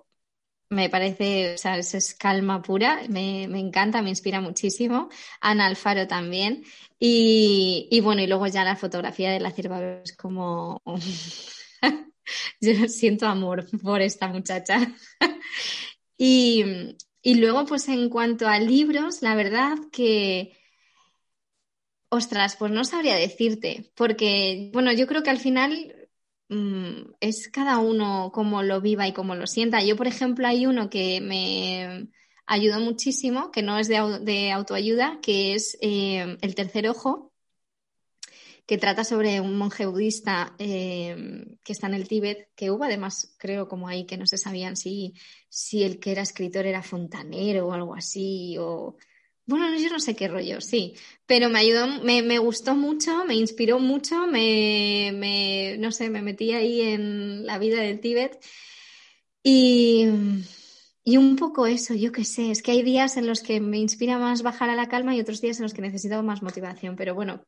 me 0.69 0.89
parece, 0.89 1.55
o 1.55 1.57
sea, 1.57 1.77
es, 1.77 2.13
calma 2.15 2.61
pura, 2.61 3.01
me, 3.09 3.47
me, 3.47 3.59
encanta, 3.59 4.01
me 4.01 4.09
inspira 4.09 4.39
muchísimo. 4.39 5.09
Ana 5.41 5.65
Alfaro 5.65 6.07
también. 6.07 6.63
Y, 6.99 7.87
y, 7.91 8.01
bueno, 8.01 8.21
y 8.21 8.27
luego 8.27 8.47
ya 8.47 8.63
la 8.63 8.75
fotografía 8.75 9.31
de 9.31 9.39
la 9.39 9.51
cierva 9.51 9.81
es 10.03 10.15
como... 10.15 10.81
Yo 12.61 12.87
siento 12.87 13.25
amor 13.25 13.65
por 13.81 14.01
esta 14.01 14.27
muchacha. 14.27 14.93
y, 16.17 16.63
y 17.21 17.35
luego, 17.35 17.65
pues 17.65 17.87
en 17.89 18.09
cuanto 18.09 18.47
a 18.47 18.59
libros, 18.59 19.21
la 19.21 19.35
verdad 19.35 19.77
que... 19.91 20.55
Ostras, 22.11 22.55
pues 22.57 22.71
no 22.71 22.83
sabría 22.85 23.15
decirte, 23.15 23.91
porque, 23.95 24.71
bueno, 24.73 24.91
yo 24.91 25.05
creo 25.05 25.21
que 25.21 25.29
al 25.29 25.37
final 25.37 25.98
Mm, 26.49 27.13
es 27.19 27.47
cada 27.49 27.77
uno 27.77 28.31
como 28.33 28.63
lo 28.63 28.81
viva 28.81 29.07
y 29.07 29.13
como 29.13 29.35
lo 29.35 29.47
sienta. 29.47 29.83
Yo, 29.83 29.95
por 29.95 30.07
ejemplo, 30.07 30.47
hay 30.47 30.65
uno 30.65 30.89
que 30.89 31.21
me 31.21 32.09
ayudó 32.47 32.79
muchísimo, 32.79 33.51
que 33.51 33.61
no 33.61 33.77
es 33.77 33.87
de, 33.87 34.51
autoayuda, 34.51 35.19
que 35.21 35.53
es 35.53 35.77
eh, 35.81 36.37
El 36.41 36.55
tercer 36.55 36.89
ojo, 36.89 37.31
que 38.65 38.77
trata 38.77 39.03
sobre 39.03 39.41
un 39.41 39.57
monje 39.57 39.85
budista 39.85 40.55
eh, 40.59 41.57
que 41.63 41.73
está 41.73 41.87
en 41.87 41.93
el 41.95 42.07
Tíbet, 42.07 42.49
que 42.55 42.71
hubo 42.71 42.83
además, 42.83 43.35
creo, 43.39 43.67
como 43.67 43.87
ahí, 43.87 44.05
que 44.05 44.17
no 44.17 44.25
se 44.27 44.37
sabían 44.37 44.75
si, 44.75 45.13
si 45.49 45.83
el 45.83 45.99
que 45.99 46.11
era 46.11 46.21
escritor 46.23 46.65
era 46.65 46.83
fontanero 46.83 47.67
o 47.67 47.73
algo 47.73 47.95
así, 47.95 48.57
o 48.59 48.95
bueno, 49.49 49.75
yo 49.79 49.89
no 49.89 49.99
sé 49.99 50.15
qué 50.15 50.27
rollo, 50.27 50.61
sí, 50.61 50.93
pero 51.25 51.49
me 51.49 51.57
ayudó, 51.59 51.87
me, 52.03 52.37
gustó 52.37 52.75
mucho, 52.75 53.25
me 53.25 53.33
inspiró 53.33 53.79
mucho, 53.79 54.27
me, 54.27 55.75
no 55.79 55.91
sé, 55.91 56.11
me 56.11 56.21
metí 56.21 56.53
ahí 56.53 56.81
en 56.81 57.47
la 57.47 57.57
vida 57.57 57.81
del 57.81 57.99
Tíbet 57.99 58.39
y, 59.41 60.05
y 61.03 61.17
un 61.17 61.35
poco 61.35 61.65
eso, 61.65 61.95
yo 61.95 62.11
qué 62.11 62.25
sé, 62.25 62.51
es 62.51 62.61
que 62.61 62.71
hay 62.71 62.83
días 62.83 63.17
en 63.17 63.25
los 63.25 63.41
que 63.41 63.59
me 63.59 63.79
inspira 63.79 64.19
más 64.19 64.43
bajar 64.43 64.69
a 64.69 64.75
la 64.75 64.87
calma 64.87 65.15
y 65.15 65.19
otros 65.19 65.41
días 65.41 65.57
en 65.57 65.63
los 65.63 65.73
que 65.73 65.81
necesito 65.81 66.21
más 66.21 66.43
motivación, 66.43 66.95
pero 66.95 67.15
bueno, 67.15 67.43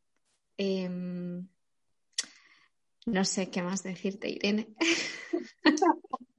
em, 0.57 1.47
no 3.05 3.25
sé 3.25 3.51
qué 3.51 3.61
más 3.61 3.83
decirte, 3.83 4.27
Irene. 4.27 4.69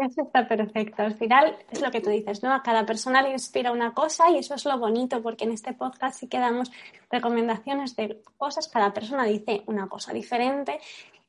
eso 0.00 0.22
está 0.22 0.46
perfecto. 0.46 1.02
Al 1.02 1.14
final 1.14 1.56
es 1.70 1.80
lo 1.80 1.90
que 1.90 2.00
tú 2.00 2.10
dices, 2.10 2.42
¿no? 2.42 2.54
A 2.54 2.62
cada 2.62 2.86
persona 2.86 3.22
le 3.22 3.30
inspira 3.30 3.72
una 3.72 3.92
cosa 3.92 4.30
y 4.30 4.38
eso 4.38 4.54
es 4.54 4.64
lo 4.64 4.78
bonito 4.78 5.20
porque 5.22 5.44
en 5.44 5.52
este 5.52 5.72
podcast 5.72 6.20
sí 6.20 6.28
que 6.28 6.38
damos 6.38 6.70
recomendaciones 7.10 7.96
de 7.96 8.22
cosas. 8.36 8.68
Cada 8.68 8.92
persona 8.92 9.24
dice 9.24 9.62
una 9.66 9.88
cosa 9.88 10.12
diferente 10.12 10.78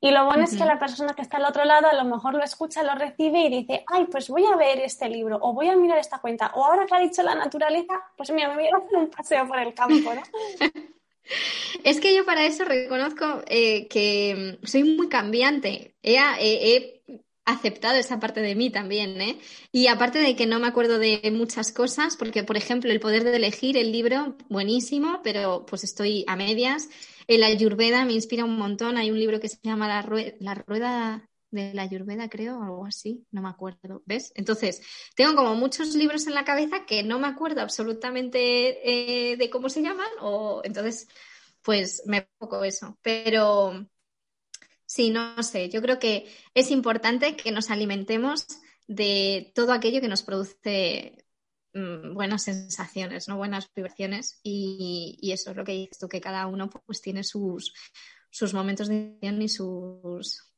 y 0.04 0.10
lo 0.10 0.26
bueno 0.26 0.44
es 0.44 0.58
que 0.58 0.66
la 0.66 0.80
persona 0.80 1.14
que 1.14 1.22
está 1.22 1.38
al 1.38 1.46
otro 1.46 1.64
lado 1.64 1.88
a 1.88 1.94
lo 1.94 2.06
mejor 2.06 2.34
lo 2.34 2.44
escucha, 2.44 2.82
lo 2.82 2.96
recibe 2.96 3.42
y 3.42 3.50
dice, 3.50 3.84
ay, 3.86 4.08
pues 4.12 4.30
voy 4.30 4.46
a 4.46 4.56
ver 4.56 4.80
este 4.80 5.08
libro 5.08 5.38
o 5.42 5.54
voy 5.54 5.70
a 5.70 5.76
mirar 5.76 6.00
esta 6.00 6.20
cuenta 6.20 6.52
o 6.56 6.66
ahora 6.66 6.88
que 6.88 6.96
ha 6.96 7.00
dicho 7.00 7.22
la 7.22 7.36
naturaleza, 7.36 8.02
pues 8.18 8.32
mira, 8.32 8.50
me 8.50 8.56
voy 8.56 8.66
a 8.66 8.78
hacer 8.78 8.98
un 8.98 9.10
paseo 9.10 9.48
por 9.48 9.60
el 9.60 9.74
campo, 9.74 10.14
¿no? 10.14 10.22
Es 11.84 12.02
que 12.02 12.14
yo 12.14 12.26
para 12.26 12.46
eso 12.46 12.66
reconozco 12.66 13.44
eh, 13.48 13.88
que 13.88 14.60
soy 14.64 14.84
muy 14.84 15.08
cambiante. 15.08 15.96
he 16.02 17.01
aceptado 17.52 17.98
esa 17.98 18.20
parte 18.20 18.42
de 18.42 18.56
mí 18.56 18.70
también, 18.70 19.22
¿eh? 19.22 19.40
Y 19.72 19.88
aparte 19.88 20.20
de 20.20 20.36
que 20.36 20.46
no 20.46 20.60
me 20.60 20.68
acuerdo 20.68 21.00
de 21.00 21.22
muchas 21.34 21.72
cosas, 21.72 22.18
porque 22.18 22.44
por 22.44 22.58
ejemplo 22.58 22.92
el 22.92 23.00
poder 23.00 23.24
de 23.24 23.36
elegir 23.36 23.78
el 23.78 23.92
libro, 23.92 24.36
buenísimo, 24.50 25.22
pero 25.24 25.66
pues 25.66 25.84
estoy 25.84 26.24
a 26.28 26.36
medias. 26.36 26.90
El 27.28 27.44
Ayurveda 27.44 28.06
me 28.06 28.14
inspira 28.14 28.46
un 28.46 28.58
montón. 28.58 28.98
Hay 28.98 29.12
un 29.12 29.20
libro 29.20 29.40
que 29.40 29.50
se 29.50 29.60
llama 29.64 29.88
La, 29.88 30.02
Rueda, 30.02 31.30
de 31.52 31.74
la 31.74 31.84
Ayurveda, 31.84 32.30
creo, 32.30 32.60
o 32.60 32.64
algo 32.64 32.86
así, 32.86 33.26
no 33.32 33.42
me 33.42 33.50
acuerdo, 33.50 34.02
¿ves? 34.06 34.32
Entonces, 34.36 34.82
tengo 35.16 35.36
como 35.36 35.56
muchos 35.56 35.96
libros 35.96 36.28
en 36.28 36.34
la 36.34 36.46
cabeza 36.46 36.86
que 36.86 37.04
no 37.04 37.20
me 37.20 37.28
acuerdo 37.28 37.62
absolutamente 37.62 39.32
eh, 39.32 39.38
de 39.38 39.50
cómo 39.50 39.70
se 39.70 39.82
llaman, 39.82 40.10
o 40.22 40.62
entonces, 40.64 41.08
pues 41.62 42.04
me 42.06 42.28
poco 42.38 42.64
eso. 42.64 42.98
Pero, 43.02 43.86
Sí, 44.94 45.10
no 45.10 45.42
sé, 45.42 45.70
yo 45.70 45.82
creo 45.82 46.00
que 46.00 46.30
es 46.54 46.70
importante 46.70 47.38
que 47.38 47.54
nos 47.54 47.70
alimentemos 47.70 48.46
de 48.88 49.54
todo 49.56 49.72
aquello 49.72 50.02
que 50.02 50.10
nos 50.10 50.22
produce 50.22 51.26
mm, 51.74 52.14
buenas 52.14 52.44
sensaciones, 52.44 53.30
¿no? 53.30 53.38
buenas 53.38 53.72
vibraciones 53.74 54.42
y, 54.44 55.18
eso 55.32 55.52
es 55.52 55.56
lo 55.56 55.64
que 55.64 55.72
dices 55.72 55.98
tú, 55.98 56.10
que 56.10 56.20
cada 56.20 56.46
uno 56.46 56.70
pues 56.70 57.02
tiene 57.02 57.24
sus, 57.24 57.74
sus 58.30 58.54
momentos 58.54 58.90
de 58.90 59.18
y 59.22 59.48
sus 59.48 60.52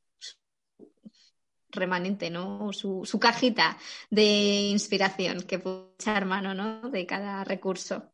remanente, 1.70 2.32
¿no? 2.32 2.74
Su, 2.74 3.02
su 3.06 3.20
cajita 3.20 3.78
de 4.10 4.62
inspiración 4.72 5.44
que 5.44 5.60
puede 5.60 5.94
echar 5.94 6.26
mano, 6.26 6.56
¿no? 6.56 6.90
De 6.90 7.06
cada 7.06 7.44
recurso. 7.44 8.13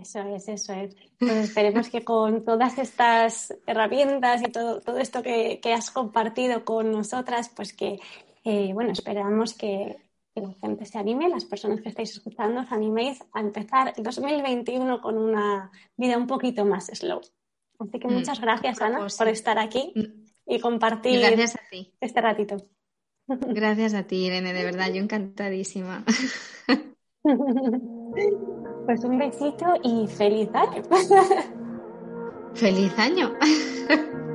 Eso 0.00 0.20
es, 0.20 0.48
eso 0.48 0.72
es. 0.72 0.96
Pues 1.18 1.32
esperemos 1.32 1.88
que 1.88 2.04
con 2.04 2.44
todas 2.44 2.78
estas 2.78 3.54
herramientas 3.66 4.42
y 4.42 4.50
todo, 4.50 4.80
todo 4.80 4.98
esto 4.98 5.22
que, 5.22 5.60
has 5.74 5.90
compartido 5.90 6.64
con 6.64 6.90
nosotras, 6.92 7.50
pues 7.54 7.72
que, 7.72 7.98
eh, 8.44 8.72
bueno, 8.72 8.92
esperamos 8.92 9.54
que, 9.54 9.96
la 10.34 10.54
gente 10.60 10.84
se 10.84 10.96
anime, 10.98 11.28
las 11.28 11.44
personas 11.44 11.80
que 11.80 11.88
estáis 11.88 12.12
escuchando, 12.12 12.60
os 12.60 12.70
animéis 12.70 13.18
a 13.32 13.40
empezar 13.40 13.92
el 13.96 14.04
2021 14.04 15.00
con 15.00 15.18
una 15.18 15.72
vida 15.96 16.16
un 16.16 16.28
poquito 16.28 16.64
más 16.64 16.86
slow. 16.86 17.20
Así 17.80 17.98
que 17.98 18.06
mm, 18.06 18.12
muchas 18.12 18.40
gracias, 18.40 18.80
Ana, 18.80 19.04
por 19.18 19.26
estar 19.26 19.58
aquí 19.58 19.92
mm. 19.96 20.52
y 20.54 20.60
compartir 20.60 21.20
este 22.00 22.20
ratito. 22.20 22.56
Gracias 23.26 23.94
a 23.94 24.04
ti, 24.04 24.26
Irene, 24.26 24.52
de 24.52 24.64
verdad, 24.64 24.92
yo 24.92 25.02
encantadísima. 25.02 26.04
Pues 28.88 29.04
un 29.04 29.18
besito 29.18 29.66
y 29.82 30.06
feliz 30.06 30.48
año. 30.54 30.82
Feliz 32.54 32.98
año. 32.98 33.34